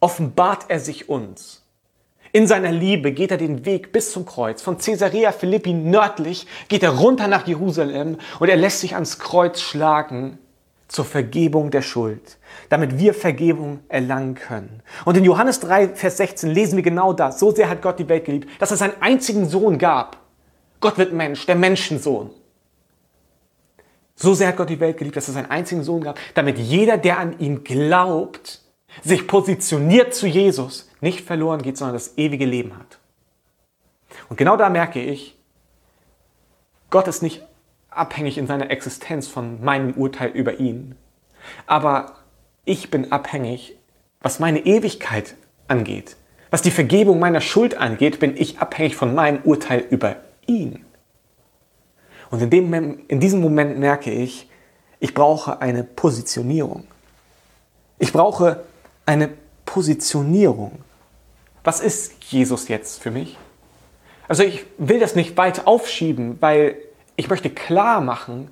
offenbart 0.05 0.67
er 0.69 0.81
sich 0.81 1.09
uns. 1.09 1.62
In 2.31 2.47
seiner 2.47 2.71
Liebe 2.71 3.12
geht 3.12 3.31
er 3.31 3.38
den 3.38 3.64
Weg 3.64 3.90
bis 3.90 4.12
zum 4.12 4.27
Kreuz. 4.27 4.61
Von 4.61 4.77
Caesarea 4.77 5.33
Philippi 5.33 5.73
nördlich 5.73 6.47
geht 6.69 6.83
er 6.83 6.90
runter 6.90 7.27
nach 7.27 7.47
Jerusalem 7.47 8.19
und 8.38 8.51
er 8.51 8.57
lässt 8.57 8.81
sich 8.81 8.93
ans 8.93 9.19
Kreuz 9.19 9.62
schlagen 9.62 10.38
zur 10.88 11.07
Vergebung 11.07 11.71
der 11.71 11.81
Schuld, 11.81 12.37
damit 12.69 12.99
wir 12.99 13.14
Vergebung 13.14 13.81
erlangen 13.88 14.35
können. 14.35 14.83
Und 15.07 15.17
in 15.17 15.25
Johannes 15.25 15.61
3, 15.61 15.95
Vers 15.95 16.19
16 16.19 16.51
lesen 16.51 16.77
wir 16.77 16.83
genau 16.83 17.14
das. 17.14 17.38
So 17.40 17.51
sehr 17.51 17.71
hat 17.71 17.81
Gott 17.81 17.99
die 17.99 18.09
Welt 18.11 18.27
geliebt, 18.27 18.51
dass 18.59 18.73
es 18.73 18.81
seinen 18.81 19.01
einzigen 19.01 19.49
Sohn 19.49 19.79
gab. 19.79 20.19
Gott 20.81 20.99
wird 20.99 21.14
Mensch, 21.14 21.47
der 21.47 21.55
Menschensohn. 21.55 22.29
So 24.17 24.35
sehr 24.35 24.49
hat 24.49 24.59
Gott 24.59 24.69
die 24.69 24.81
Welt 24.81 24.99
geliebt, 24.99 25.17
dass 25.17 25.29
es 25.29 25.37
einen 25.37 25.51
einzigen 25.51 25.83
Sohn 25.83 26.03
gab, 26.03 26.19
damit 26.35 26.59
jeder, 26.59 26.99
der 26.99 27.19
an 27.19 27.38
ihn 27.38 27.64
glaubt, 27.64 28.61
sich 29.02 29.26
positioniert 29.26 30.14
zu 30.14 30.26
Jesus, 30.26 30.90
nicht 31.00 31.20
verloren 31.20 31.62
geht, 31.62 31.76
sondern 31.76 31.94
das 31.94 32.16
ewige 32.16 32.46
Leben 32.46 32.76
hat. 32.78 32.98
Und 34.28 34.37
genau 34.37 34.57
da 34.57 34.68
merke 34.68 35.00
ich, 35.00 35.37
Gott 36.90 37.09
ist 37.09 37.22
nicht 37.22 37.42
abhängig 37.90 38.38
in 38.38 38.46
seiner 38.46 38.70
Existenz 38.70 39.26
von 39.26 39.62
meinem 39.62 39.94
Urteil 39.94 40.30
über 40.30 40.61
ihn, 40.61 40.94
aber 41.66 42.16
ich 42.64 42.90
bin 42.90 43.12
abhängig, 43.12 43.76
was 44.20 44.38
meine 44.38 44.61
Ewigkeit 44.61 45.35
angeht. 45.68 46.16
Was 46.50 46.62
die 46.62 46.70
Vergebung 46.70 47.18
meiner 47.18 47.40
Schuld 47.40 47.76
angeht, 47.76 48.20
bin 48.20 48.37
ich 48.37 48.59
abhängig 48.59 48.96
von 48.96 49.14
meinem 49.14 49.42
Urteil 49.42 49.80
über 49.90 50.16
ihn. 50.46 50.85
Und 52.30 52.40
in, 52.40 52.50
dem, 52.50 53.04
in 53.09 53.20
diesem 53.20 53.40
Moment 53.40 53.78
merke 53.78 54.11
ich, 54.11 54.48
ich 55.00 55.14
brauche 55.14 55.61
eine 55.61 55.85
Positionierung. 55.85 56.85
Ich 57.98 58.12
brauche 58.12 58.64
eine 59.07 59.31
Positionierung. 59.64 60.79
Was 61.62 61.81
ist 61.81 62.25
Jesus 62.25 62.69
jetzt 62.69 63.03
für 63.03 63.11
mich? 63.11 63.38
Also 64.29 64.43
ich 64.43 64.64
will 64.79 65.01
das 65.01 65.14
nicht 65.14 65.37
weit 65.37 65.67
aufschieben, 65.67 66.37
weil 66.40 66.77
ich 67.17 67.29
möchte 67.29 67.51
klar 67.51 68.01
machen, 68.01 68.49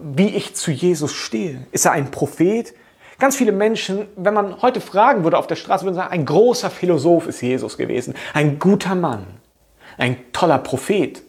wie 0.00 0.28
ich 0.28 0.54
zu 0.54 0.70
Jesus 0.70 1.12
stehe. 1.12 1.66
Ist 1.72 1.84
er 1.84 1.92
ein 1.92 2.10
Prophet? 2.10 2.74
Ganz 3.18 3.36
viele 3.36 3.50
Menschen, 3.50 4.06
wenn 4.16 4.34
man 4.34 4.62
heute 4.62 4.80
fragen 4.80 5.24
würde 5.24 5.38
auf 5.38 5.48
der 5.48 5.56
Straße, 5.56 5.84
würden 5.84 5.96
sagen, 5.96 6.12
ein 6.12 6.24
großer 6.24 6.70
Philosoph 6.70 7.26
ist 7.26 7.40
Jesus 7.40 7.76
gewesen, 7.76 8.14
ein 8.32 8.60
guter 8.60 8.94
Mann, 8.94 9.26
ein 9.96 10.32
toller 10.32 10.58
Prophet. 10.58 11.22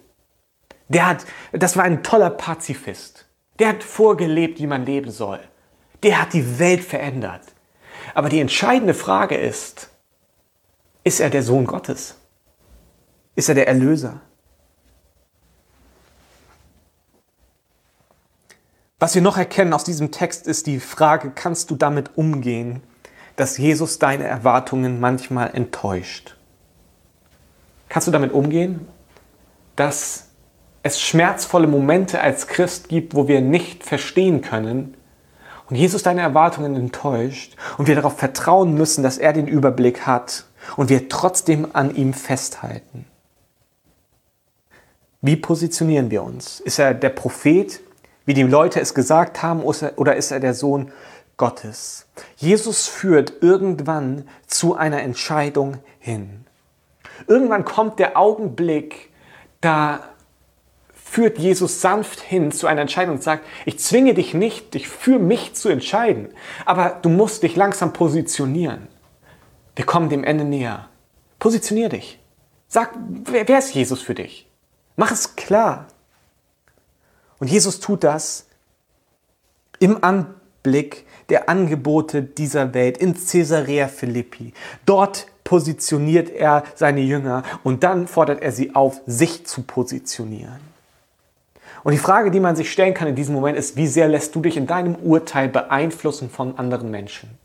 Der 0.87 1.07
hat, 1.07 1.25
das 1.51 1.77
war 1.77 1.83
ein 1.83 2.03
toller 2.03 2.29
Pazifist. 2.29 3.25
Der 3.57 3.69
hat 3.69 3.83
vorgelebt, 3.83 4.59
wie 4.59 4.67
man 4.67 4.85
leben 4.85 5.11
soll. 5.11 5.39
Der 6.03 6.21
hat 6.21 6.33
die 6.33 6.59
Welt 6.59 6.83
verändert. 6.83 7.41
Aber 8.13 8.29
die 8.29 8.39
entscheidende 8.39 8.93
Frage 8.93 9.35
ist, 9.35 9.89
ist 11.03 11.19
er 11.19 11.29
der 11.29 11.43
Sohn 11.43 11.65
Gottes? 11.65 12.15
Ist 13.35 13.49
er 13.49 13.55
der 13.55 13.67
Erlöser? 13.67 14.21
Was 18.99 19.15
wir 19.15 19.21
noch 19.21 19.37
erkennen 19.37 19.73
aus 19.73 19.85
diesem 19.85 20.11
Text 20.11 20.45
ist 20.45 20.67
die 20.67 20.79
Frage, 20.79 21.31
kannst 21.33 21.71
du 21.71 21.75
damit 21.75 22.17
umgehen, 22.17 22.83
dass 23.37 23.57
Jesus 23.57 23.97
deine 23.97 24.25
Erwartungen 24.25 24.99
manchmal 24.99 25.55
enttäuscht? 25.55 26.35
Kannst 27.87 28.09
du 28.09 28.11
damit 28.11 28.33
umgehen, 28.33 28.87
dass 29.77 30.27
es 30.83 30.99
schmerzvolle 30.99 31.67
Momente 31.67 32.19
als 32.19 32.47
Christ 32.47 32.89
gibt, 32.89 33.15
wo 33.15 33.29
wir 33.29 33.39
nicht 33.39 33.85
verstehen 33.85 34.41
können 34.41 34.95
und 35.69 35.75
Jesus 35.75 36.03
deine 36.03 36.21
Erwartungen 36.21 36.75
enttäuscht 36.75 37.55
und 37.77 37.87
wir 37.87 37.95
darauf 37.95 38.17
vertrauen 38.17 38.73
müssen, 38.73 39.03
dass 39.03 39.17
er 39.17 39.33
den 39.33 39.47
Überblick 39.47 40.07
hat 40.07 40.45
und 40.77 40.89
wir 40.89 41.09
trotzdem 41.09 41.67
an 41.73 41.95
ihm 41.95 42.13
festhalten. 42.13 43.05
Wie 45.21 45.35
positionieren 45.35 46.11
wir 46.11 46.23
uns? 46.23 46.59
Ist 46.59 46.79
er 46.79 46.93
der 46.93 47.09
Prophet, 47.09 47.81
wie 48.25 48.33
die 48.33 48.43
Leute 48.43 48.79
es 48.79 48.93
gesagt 48.93 49.43
haben, 49.43 49.61
oder 49.61 50.15
ist 50.15 50.31
er 50.31 50.39
der 50.39 50.53
Sohn 50.53 50.91
Gottes? 51.37 52.07
Jesus 52.37 52.87
führt 52.87 53.33
irgendwann 53.41 54.27
zu 54.47 54.75
einer 54.75 55.01
Entscheidung 55.01 55.77
hin. 55.99 56.45
Irgendwann 57.27 57.65
kommt 57.65 57.99
der 57.99 58.17
Augenblick, 58.17 59.09
da 59.61 60.01
führt 61.09 61.39
Jesus 61.39 61.81
sanft 61.81 62.19
hin 62.21 62.51
zu 62.51 62.67
einer 62.67 62.81
Entscheidung 62.81 63.15
und 63.15 63.23
sagt, 63.23 63.43
ich 63.65 63.79
zwinge 63.79 64.13
dich 64.13 64.33
nicht, 64.33 64.75
dich 64.75 64.87
für 64.87 65.17
mich 65.17 65.55
zu 65.55 65.69
entscheiden, 65.69 66.29
aber 66.65 66.99
du 67.01 67.09
musst 67.09 67.41
dich 67.41 67.55
langsam 67.55 67.93
positionieren. 67.93 68.87
Wir 69.75 69.85
kommen 69.85 70.09
dem 70.09 70.23
Ende 70.23 70.43
näher. 70.43 70.89
Positionier 71.39 71.89
dich. 71.89 72.19
Sag, 72.67 72.93
wer, 73.23 73.47
wer 73.47 73.57
ist 73.57 73.73
Jesus 73.73 74.01
für 74.01 74.13
dich? 74.13 74.47
Mach 74.97 75.11
es 75.11 75.35
klar. 75.35 75.87
Und 77.39 77.49
Jesus 77.49 77.79
tut 77.79 78.03
das 78.03 78.45
im 79.79 80.03
Anblick 80.03 81.07
der 81.29 81.49
Angebote 81.49 82.21
dieser 82.21 82.73
Welt 82.73 82.97
in 82.97 83.15
Caesarea 83.15 83.87
Philippi. 83.87 84.53
Dort 84.85 85.27
positioniert 85.43 86.29
er 86.29 86.63
seine 86.75 87.01
Jünger 87.01 87.43
und 87.63 87.83
dann 87.83 88.07
fordert 88.07 88.41
er 88.41 88.51
sie 88.51 88.75
auf, 88.75 89.01
sich 89.07 89.47
zu 89.47 89.63
positionieren. 89.63 90.59
Und 91.83 91.93
die 91.93 91.97
Frage, 91.97 92.31
die 92.31 92.39
man 92.39 92.55
sich 92.55 92.71
stellen 92.71 92.93
kann 92.93 93.07
in 93.07 93.15
diesem 93.15 93.35
Moment 93.35 93.57
ist, 93.57 93.75
wie 93.75 93.87
sehr 93.87 94.07
lässt 94.07 94.35
du 94.35 94.41
dich 94.41 94.57
in 94.57 94.67
deinem 94.67 94.95
Urteil 94.95 95.47
beeinflussen 95.47 96.29
von 96.29 96.57
anderen 96.57 96.91
Menschen? 96.91 97.37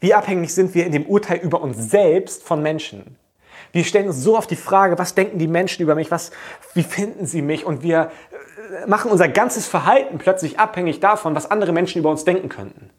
Wie 0.00 0.14
abhängig 0.14 0.54
sind 0.54 0.74
wir 0.74 0.86
in 0.86 0.92
dem 0.92 1.06
Urteil 1.06 1.38
über 1.38 1.60
uns 1.60 1.90
selbst 1.90 2.42
von 2.42 2.62
Menschen? 2.62 3.16
Wir 3.72 3.84
stellen 3.84 4.06
uns 4.06 4.22
so 4.22 4.36
oft 4.36 4.50
die 4.50 4.56
Frage, 4.56 4.98
was 4.98 5.14
denken 5.14 5.38
die 5.38 5.48
Menschen 5.48 5.82
über 5.82 5.94
mich, 5.94 6.10
was, 6.10 6.30
wie 6.74 6.82
finden 6.82 7.26
sie 7.26 7.42
mich? 7.42 7.66
Und 7.66 7.82
wir 7.82 8.10
äh, 8.82 8.86
machen 8.86 9.10
unser 9.10 9.28
ganzes 9.28 9.66
Verhalten 9.66 10.18
plötzlich 10.18 10.58
abhängig 10.58 11.00
davon, 11.00 11.34
was 11.34 11.50
andere 11.50 11.72
Menschen 11.72 11.98
über 11.98 12.10
uns 12.10 12.24
denken 12.24 12.48
könnten. 12.48 12.90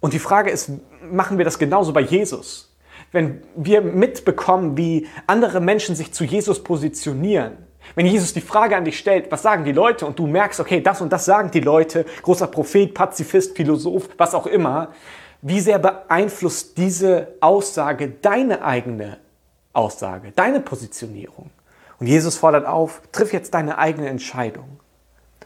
Und 0.00 0.12
die 0.14 0.18
Frage 0.18 0.50
ist, 0.50 0.70
machen 1.10 1.38
wir 1.38 1.44
das 1.44 1.58
genauso 1.58 1.92
bei 1.92 2.00
Jesus? 2.00 2.74
Wenn 3.12 3.42
wir 3.56 3.80
mitbekommen, 3.80 4.76
wie 4.76 5.06
andere 5.26 5.60
Menschen 5.60 5.94
sich 5.94 6.12
zu 6.12 6.24
Jesus 6.24 6.62
positionieren, 6.62 7.67
wenn 7.94 8.06
Jesus 8.06 8.32
die 8.32 8.40
Frage 8.40 8.76
an 8.76 8.84
dich 8.84 8.98
stellt, 8.98 9.30
was 9.30 9.42
sagen 9.42 9.64
die 9.64 9.72
Leute 9.72 10.06
und 10.06 10.18
du 10.18 10.26
merkst, 10.26 10.60
okay, 10.60 10.80
das 10.80 11.00
und 11.00 11.12
das 11.12 11.24
sagen 11.24 11.50
die 11.50 11.60
Leute, 11.60 12.04
großer 12.22 12.46
Prophet, 12.46 12.94
Pazifist, 12.94 13.56
Philosoph, 13.56 14.08
was 14.16 14.34
auch 14.34 14.46
immer, 14.46 14.92
wie 15.42 15.60
sehr 15.60 15.78
beeinflusst 15.78 16.76
diese 16.78 17.34
Aussage 17.40 18.08
deine 18.08 18.62
eigene 18.62 19.18
Aussage, 19.72 20.32
deine 20.34 20.60
Positionierung? 20.60 21.50
Und 22.00 22.06
Jesus 22.06 22.36
fordert 22.36 22.66
auf, 22.66 23.02
triff 23.12 23.32
jetzt 23.32 23.54
deine 23.54 23.78
eigene 23.78 24.08
Entscheidung. 24.08 24.80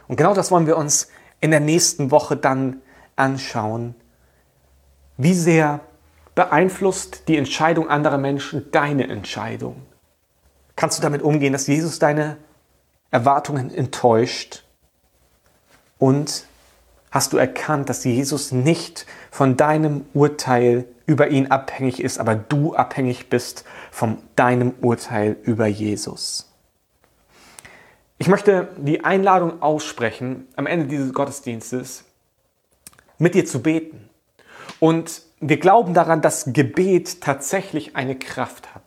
Und 0.07 0.17
genau 0.17 0.33
das 0.33 0.51
wollen 0.51 0.67
wir 0.67 0.77
uns 0.77 1.09
in 1.41 1.51
der 1.51 1.59
nächsten 1.59 2.11
Woche 2.11 2.37
dann 2.37 2.81
anschauen. 3.15 3.95
Wie 5.17 5.33
sehr 5.33 5.81
beeinflusst 6.35 7.27
die 7.27 7.37
Entscheidung 7.37 7.89
anderer 7.89 8.17
Menschen 8.17 8.71
deine 8.71 9.07
Entscheidung? 9.07 9.83
Kannst 10.75 10.97
du 10.97 11.01
damit 11.01 11.21
umgehen, 11.21 11.53
dass 11.53 11.67
Jesus 11.67 11.99
deine 11.99 12.37
Erwartungen 13.11 13.73
enttäuscht? 13.73 14.63
Und 15.99 16.45
hast 17.11 17.33
du 17.33 17.37
erkannt, 17.37 17.89
dass 17.89 18.03
Jesus 18.03 18.51
nicht 18.51 19.05
von 19.31 19.55
deinem 19.55 20.05
Urteil 20.13 20.85
über 21.05 21.29
ihn 21.29 21.47
abhängig 21.47 22.01
ist, 22.01 22.19
aber 22.19 22.35
du 22.35 22.75
abhängig 22.75 23.29
bist 23.29 23.65
von 23.91 24.17
deinem 24.35 24.73
Urteil 24.81 25.37
über 25.43 25.67
Jesus? 25.67 26.49
Ich 28.17 28.27
möchte 28.27 28.69
die 28.77 29.03
Einladung 29.03 29.61
aussprechen, 29.61 30.47
am 30.55 30.65
Ende 30.65 30.87
dieses 30.87 31.13
Gottesdienstes 31.13 32.05
mit 33.17 33.35
dir 33.35 33.45
zu 33.45 33.61
beten. 33.61 34.09
Und 34.79 35.21
wir 35.39 35.57
glauben 35.59 35.93
daran, 35.93 36.21
dass 36.21 36.53
Gebet 36.53 37.21
tatsächlich 37.21 37.95
eine 37.95 38.17
Kraft 38.17 38.75
hat. 38.75 38.82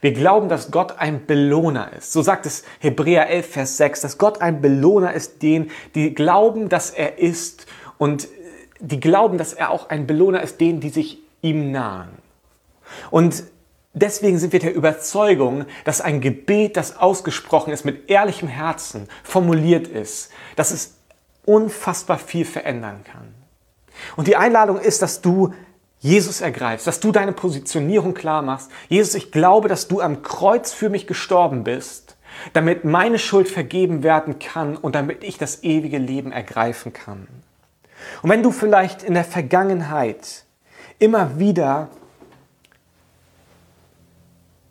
Wir 0.00 0.12
glauben, 0.12 0.48
dass 0.48 0.70
Gott 0.70 0.98
ein 0.98 1.26
Belohner 1.26 1.92
ist. 1.96 2.12
So 2.12 2.22
sagt 2.22 2.46
es 2.46 2.64
Hebräer 2.80 3.28
11, 3.28 3.46
Vers 3.50 3.76
6, 3.76 4.00
dass 4.02 4.18
Gott 4.18 4.40
ein 4.40 4.60
Belohner 4.60 5.12
ist, 5.12 5.42
den, 5.42 5.70
die 5.94 6.14
glauben, 6.14 6.68
dass 6.68 6.90
er 6.90 7.18
ist 7.18 7.66
und 7.98 8.28
die 8.80 9.00
glauben, 9.00 9.38
dass 9.38 9.52
er 9.52 9.70
auch 9.70 9.90
ein 9.90 10.06
Belohner 10.06 10.42
ist, 10.42 10.60
denen, 10.60 10.80
die 10.80 10.90
sich 10.90 11.18
ihm 11.42 11.72
nahen. 11.72 12.10
Und 13.10 13.44
deswegen 13.92 14.38
sind 14.38 14.52
wir 14.52 14.60
der 14.60 14.74
Überzeugung, 14.74 15.64
dass 15.84 16.00
ein 16.00 16.20
Gebet, 16.20 16.76
das 16.76 16.96
ausgesprochen 16.96 17.72
ist, 17.72 17.84
mit 17.84 18.08
ehrlichem 18.10 18.48
Herzen 18.48 19.08
formuliert 19.22 19.88
ist, 19.88 20.30
dass 20.56 20.70
es 20.70 20.94
unfassbar 21.44 22.18
viel 22.18 22.44
verändern 22.44 23.04
kann. 23.04 23.34
Und 24.16 24.28
die 24.28 24.36
Einladung 24.36 24.78
ist, 24.78 25.02
dass 25.02 25.20
du 25.20 25.54
Jesus 26.00 26.40
ergreifst, 26.40 26.86
dass 26.86 27.00
du 27.00 27.10
deine 27.10 27.32
Positionierung 27.32 28.14
klar 28.14 28.42
machst. 28.42 28.70
Jesus, 28.88 29.14
ich 29.14 29.32
glaube, 29.32 29.68
dass 29.68 29.88
du 29.88 30.00
am 30.00 30.22
Kreuz 30.22 30.72
für 30.72 30.90
mich 30.90 31.06
gestorben 31.06 31.64
bist, 31.64 32.16
damit 32.52 32.84
meine 32.84 33.18
Schuld 33.18 33.48
vergeben 33.48 34.02
werden 34.02 34.38
kann 34.38 34.76
und 34.76 34.94
damit 34.94 35.24
ich 35.24 35.38
das 35.38 35.64
ewige 35.64 35.98
Leben 35.98 36.30
ergreifen 36.30 36.92
kann. 36.92 37.26
Und 38.22 38.30
wenn 38.30 38.44
du 38.44 38.52
vielleicht 38.52 39.02
in 39.02 39.14
der 39.14 39.24
Vergangenheit 39.24 40.44
immer 41.00 41.38
wieder 41.40 41.88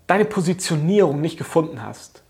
deine 0.07 0.25
Positionierung 0.25 1.19
nicht 1.19 1.38
gefunden 1.38 1.84
hast 1.84 2.23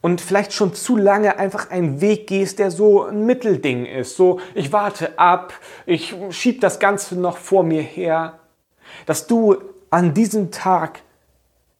und 0.00 0.20
vielleicht 0.20 0.52
schon 0.52 0.74
zu 0.74 0.96
lange 0.96 1.38
einfach 1.38 1.70
einen 1.70 2.00
Weg 2.00 2.26
gehst, 2.26 2.58
der 2.58 2.70
so 2.70 3.04
ein 3.04 3.26
Mittelding 3.26 3.86
ist, 3.86 4.16
so 4.16 4.40
ich 4.54 4.72
warte 4.72 5.18
ab, 5.18 5.52
ich 5.86 6.14
schieb 6.30 6.60
das 6.60 6.78
Ganze 6.78 7.18
noch 7.18 7.36
vor 7.36 7.62
mir 7.62 7.82
her, 7.82 8.38
dass 9.06 9.26
du 9.26 9.56
an 9.90 10.14
diesem 10.14 10.50
Tag 10.50 11.00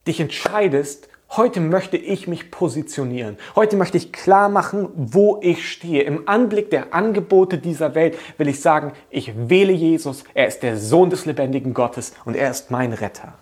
dich 0.07 0.21
entscheidest, 0.21 1.09
heute 1.37 1.61
möchte 1.61 1.97
ich 1.97 2.27
mich 2.27 2.51
positionieren. 2.51 3.39
Heute 3.55 3.77
möchte 3.77 3.97
ich 3.97 4.13
klar 4.13 4.49
machen, 4.49 4.89
wo 4.95 5.39
ich 5.43 5.71
stehe. 5.71 6.03
Im 6.03 6.29
Anblick 6.29 6.71
der 6.71 6.93
Angebote 6.93 7.59
dieser 7.59 7.95
Welt 7.95 8.19
will 8.37 8.49
ich 8.49 8.61
sagen, 8.61 8.93
ich 9.11 9.33
wähle 9.37 9.73
Jesus, 9.73 10.25
er 10.35 10.49
ist 10.49 10.63
der 10.63 10.77
Sohn 10.77 11.11
des 11.11 11.27
lebendigen 11.27 11.75
Gottes 11.75 12.15
und 12.25 12.37
er 12.37 12.51
ist 12.51 12.71
mein 12.71 12.93
Retter. 12.93 13.35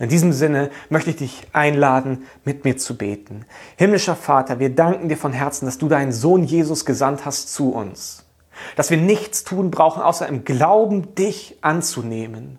In 0.00 0.08
diesem 0.08 0.32
Sinne 0.32 0.70
möchte 0.88 1.10
ich 1.10 1.16
dich 1.16 1.46
einladen, 1.52 2.26
mit 2.46 2.64
mir 2.64 2.78
zu 2.78 2.96
beten. 2.96 3.44
Himmlischer 3.76 4.16
Vater, 4.16 4.58
wir 4.58 4.74
danken 4.74 5.10
dir 5.10 5.18
von 5.18 5.34
Herzen, 5.34 5.66
dass 5.66 5.76
du 5.76 5.88
deinen 5.88 6.10
Sohn 6.10 6.42
Jesus 6.42 6.86
gesandt 6.86 7.26
hast 7.26 7.52
zu 7.52 7.72
uns. 7.74 8.24
Dass 8.76 8.90
wir 8.90 8.96
nichts 8.96 9.44
tun 9.44 9.70
brauchen, 9.70 10.02
außer 10.02 10.26
im 10.26 10.44
Glauben 10.46 11.14
dich 11.16 11.58
anzunehmen. 11.60 12.58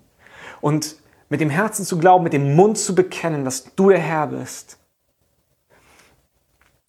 Und 0.61 0.97
mit 1.29 1.41
dem 1.41 1.49
Herzen 1.49 1.83
zu 1.83 1.97
glauben, 1.97 2.23
mit 2.23 2.33
dem 2.33 2.55
Mund 2.55 2.77
zu 2.77 2.93
bekennen, 2.93 3.43
dass 3.43 3.73
du 3.75 3.89
der 3.89 3.99
Herr 3.99 4.27
bist. 4.27 4.77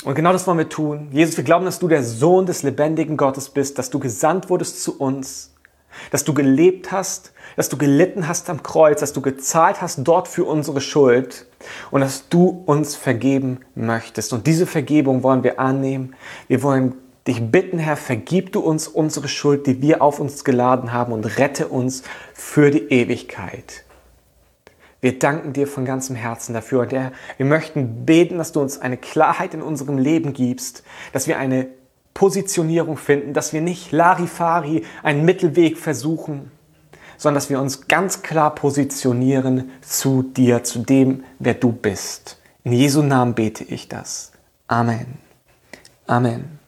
Und 0.04 0.14
genau 0.14 0.32
das 0.32 0.46
wollen 0.46 0.58
wir 0.58 0.68
tun. 0.68 1.08
Jesus, 1.12 1.36
wir 1.38 1.44
glauben, 1.44 1.64
dass 1.64 1.78
du 1.78 1.88
der 1.88 2.02
Sohn 2.02 2.44
des 2.44 2.62
lebendigen 2.62 3.16
Gottes 3.16 3.48
bist, 3.48 3.78
dass 3.78 3.88
du 3.88 3.98
gesandt 3.98 4.50
wurdest 4.50 4.82
zu 4.82 4.98
uns 4.98 5.51
dass 6.10 6.24
du 6.24 6.34
gelebt 6.34 6.92
hast, 6.92 7.32
dass 7.56 7.68
du 7.68 7.76
gelitten 7.76 8.28
hast 8.28 8.48
am 8.50 8.62
Kreuz, 8.62 9.00
dass 9.00 9.12
du 9.12 9.20
gezahlt 9.20 9.82
hast 9.82 10.00
dort 10.04 10.28
für 10.28 10.44
unsere 10.44 10.80
Schuld 10.80 11.46
und 11.90 12.00
dass 12.00 12.28
du 12.28 12.62
uns 12.66 12.96
vergeben 12.96 13.60
möchtest. 13.74 14.32
Und 14.32 14.46
diese 14.46 14.66
Vergebung 14.66 15.22
wollen 15.22 15.42
wir 15.42 15.60
annehmen. 15.60 16.14
Wir 16.48 16.62
wollen 16.62 16.94
dich 17.26 17.50
bitten, 17.50 17.78
Herr, 17.78 17.96
vergib 17.96 18.52
du 18.52 18.60
uns 18.60 18.88
unsere 18.88 19.28
Schuld, 19.28 19.66
die 19.66 19.80
wir 19.80 20.02
auf 20.02 20.18
uns 20.18 20.44
geladen 20.44 20.92
haben 20.92 21.12
und 21.12 21.38
rette 21.38 21.68
uns 21.68 22.02
für 22.34 22.70
die 22.70 22.90
Ewigkeit. 22.90 23.84
Wir 25.00 25.18
danken 25.18 25.52
dir 25.52 25.66
von 25.66 25.84
ganzem 25.84 26.14
Herzen 26.14 26.54
dafür 26.54 26.82
und 26.82 26.92
Herr, 26.92 27.12
wir 27.36 27.46
möchten 27.46 28.04
beten, 28.06 28.38
dass 28.38 28.52
du 28.52 28.60
uns 28.60 28.80
eine 28.80 28.96
Klarheit 28.96 29.52
in 29.52 29.60
unserem 29.60 29.98
Leben 29.98 30.32
gibst, 30.32 30.84
dass 31.12 31.26
wir 31.26 31.38
eine 31.38 31.68
Positionierung 32.14 32.96
finden, 32.96 33.32
dass 33.32 33.52
wir 33.52 33.60
nicht 33.60 33.92
Larifari 33.92 34.84
einen 35.02 35.24
Mittelweg 35.24 35.78
versuchen, 35.78 36.50
sondern 37.16 37.36
dass 37.36 37.50
wir 37.50 37.60
uns 37.60 37.88
ganz 37.88 38.22
klar 38.22 38.54
positionieren 38.54 39.70
zu 39.80 40.22
dir, 40.22 40.64
zu 40.64 40.80
dem, 40.80 41.24
wer 41.38 41.54
du 41.54 41.72
bist. 41.72 42.38
In 42.64 42.72
Jesu 42.72 43.02
Namen 43.02 43.34
bete 43.34 43.64
ich 43.64 43.88
das. 43.88 44.32
Amen. 44.66 45.18
Amen. 46.06 46.58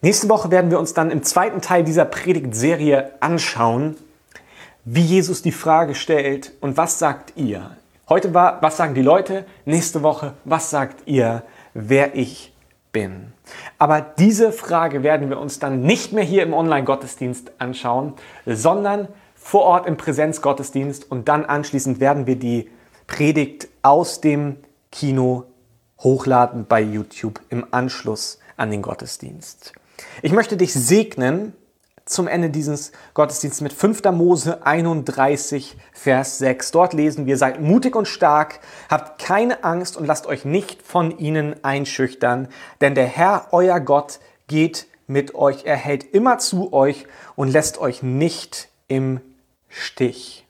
Nächste 0.00 0.28
Woche 0.28 0.50
werden 0.50 0.70
wir 0.70 0.80
uns 0.80 0.94
dann 0.94 1.10
im 1.10 1.22
zweiten 1.22 1.60
Teil 1.60 1.84
dieser 1.84 2.04
Predigtserie 2.04 3.12
anschauen, 3.20 3.96
wie 4.84 5.02
Jesus 5.02 5.42
die 5.42 5.52
Frage 5.52 5.94
stellt 5.94 6.52
und 6.60 6.76
was 6.76 6.98
sagt 6.98 7.34
ihr? 7.36 7.76
Heute 8.08 8.34
war, 8.34 8.60
was 8.62 8.76
sagen 8.76 8.94
die 8.94 9.02
Leute? 9.02 9.44
Nächste 9.64 10.02
Woche, 10.02 10.34
was 10.44 10.70
sagt 10.70 11.06
ihr, 11.06 11.44
wer 11.72 12.16
ich 12.16 12.51
bin. 12.92 13.32
Aber 13.78 14.00
diese 14.00 14.52
Frage 14.52 15.02
werden 15.02 15.30
wir 15.30 15.40
uns 15.40 15.58
dann 15.58 15.80
nicht 15.80 16.12
mehr 16.12 16.24
hier 16.24 16.42
im 16.42 16.52
Online-Gottesdienst 16.52 17.52
anschauen, 17.58 18.14
sondern 18.46 19.08
vor 19.34 19.62
Ort 19.62 19.86
im 19.86 19.96
Präsenzgottesdienst 19.96 21.10
und 21.10 21.28
dann 21.28 21.44
anschließend 21.44 21.98
werden 21.98 22.26
wir 22.26 22.36
die 22.36 22.70
Predigt 23.06 23.68
aus 23.82 24.20
dem 24.20 24.58
Kino 24.92 25.44
hochladen 25.98 26.66
bei 26.66 26.80
YouTube 26.80 27.40
im 27.48 27.66
Anschluss 27.70 28.38
an 28.56 28.70
den 28.70 28.82
Gottesdienst. 28.82 29.72
Ich 30.22 30.32
möchte 30.32 30.56
dich 30.56 30.72
segnen 30.72 31.54
zum 32.04 32.26
Ende 32.26 32.50
dieses 32.50 32.92
Gottesdienstes 33.14 33.60
mit 33.60 33.72
5. 33.72 34.02
Mose 34.12 34.66
31, 34.66 35.76
Vers 35.92 36.38
6. 36.38 36.70
Dort 36.72 36.92
lesen 36.94 37.26
wir, 37.26 37.36
seid 37.36 37.60
mutig 37.60 37.94
und 37.94 38.08
stark, 38.08 38.60
habt 38.88 39.22
keine 39.22 39.64
Angst 39.64 39.96
und 39.96 40.06
lasst 40.06 40.26
euch 40.26 40.44
nicht 40.44 40.82
von 40.82 41.16
ihnen 41.18 41.62
einschüchtern, 41.64 42.48
denn 42.80 42.94
der 42.94 43.06
Herr, 43.06 43.48
euer 43.52 43.80
Gott, 43.80 44.18
geht 44.48 44.86
mit 45.06 45.34
euch, 45.34 45.64
er 45.64 45.76
hält 45.76 46.04
immer 46.14 46.38
zu 46.38 46.72
euch 46.72 47.06
und 47.36 47.48
lässt 47.48 47.78
euch 47.78 48.02
nicht 48.02 48.68
im 48.88 49.20
Stich. 49.68 50.41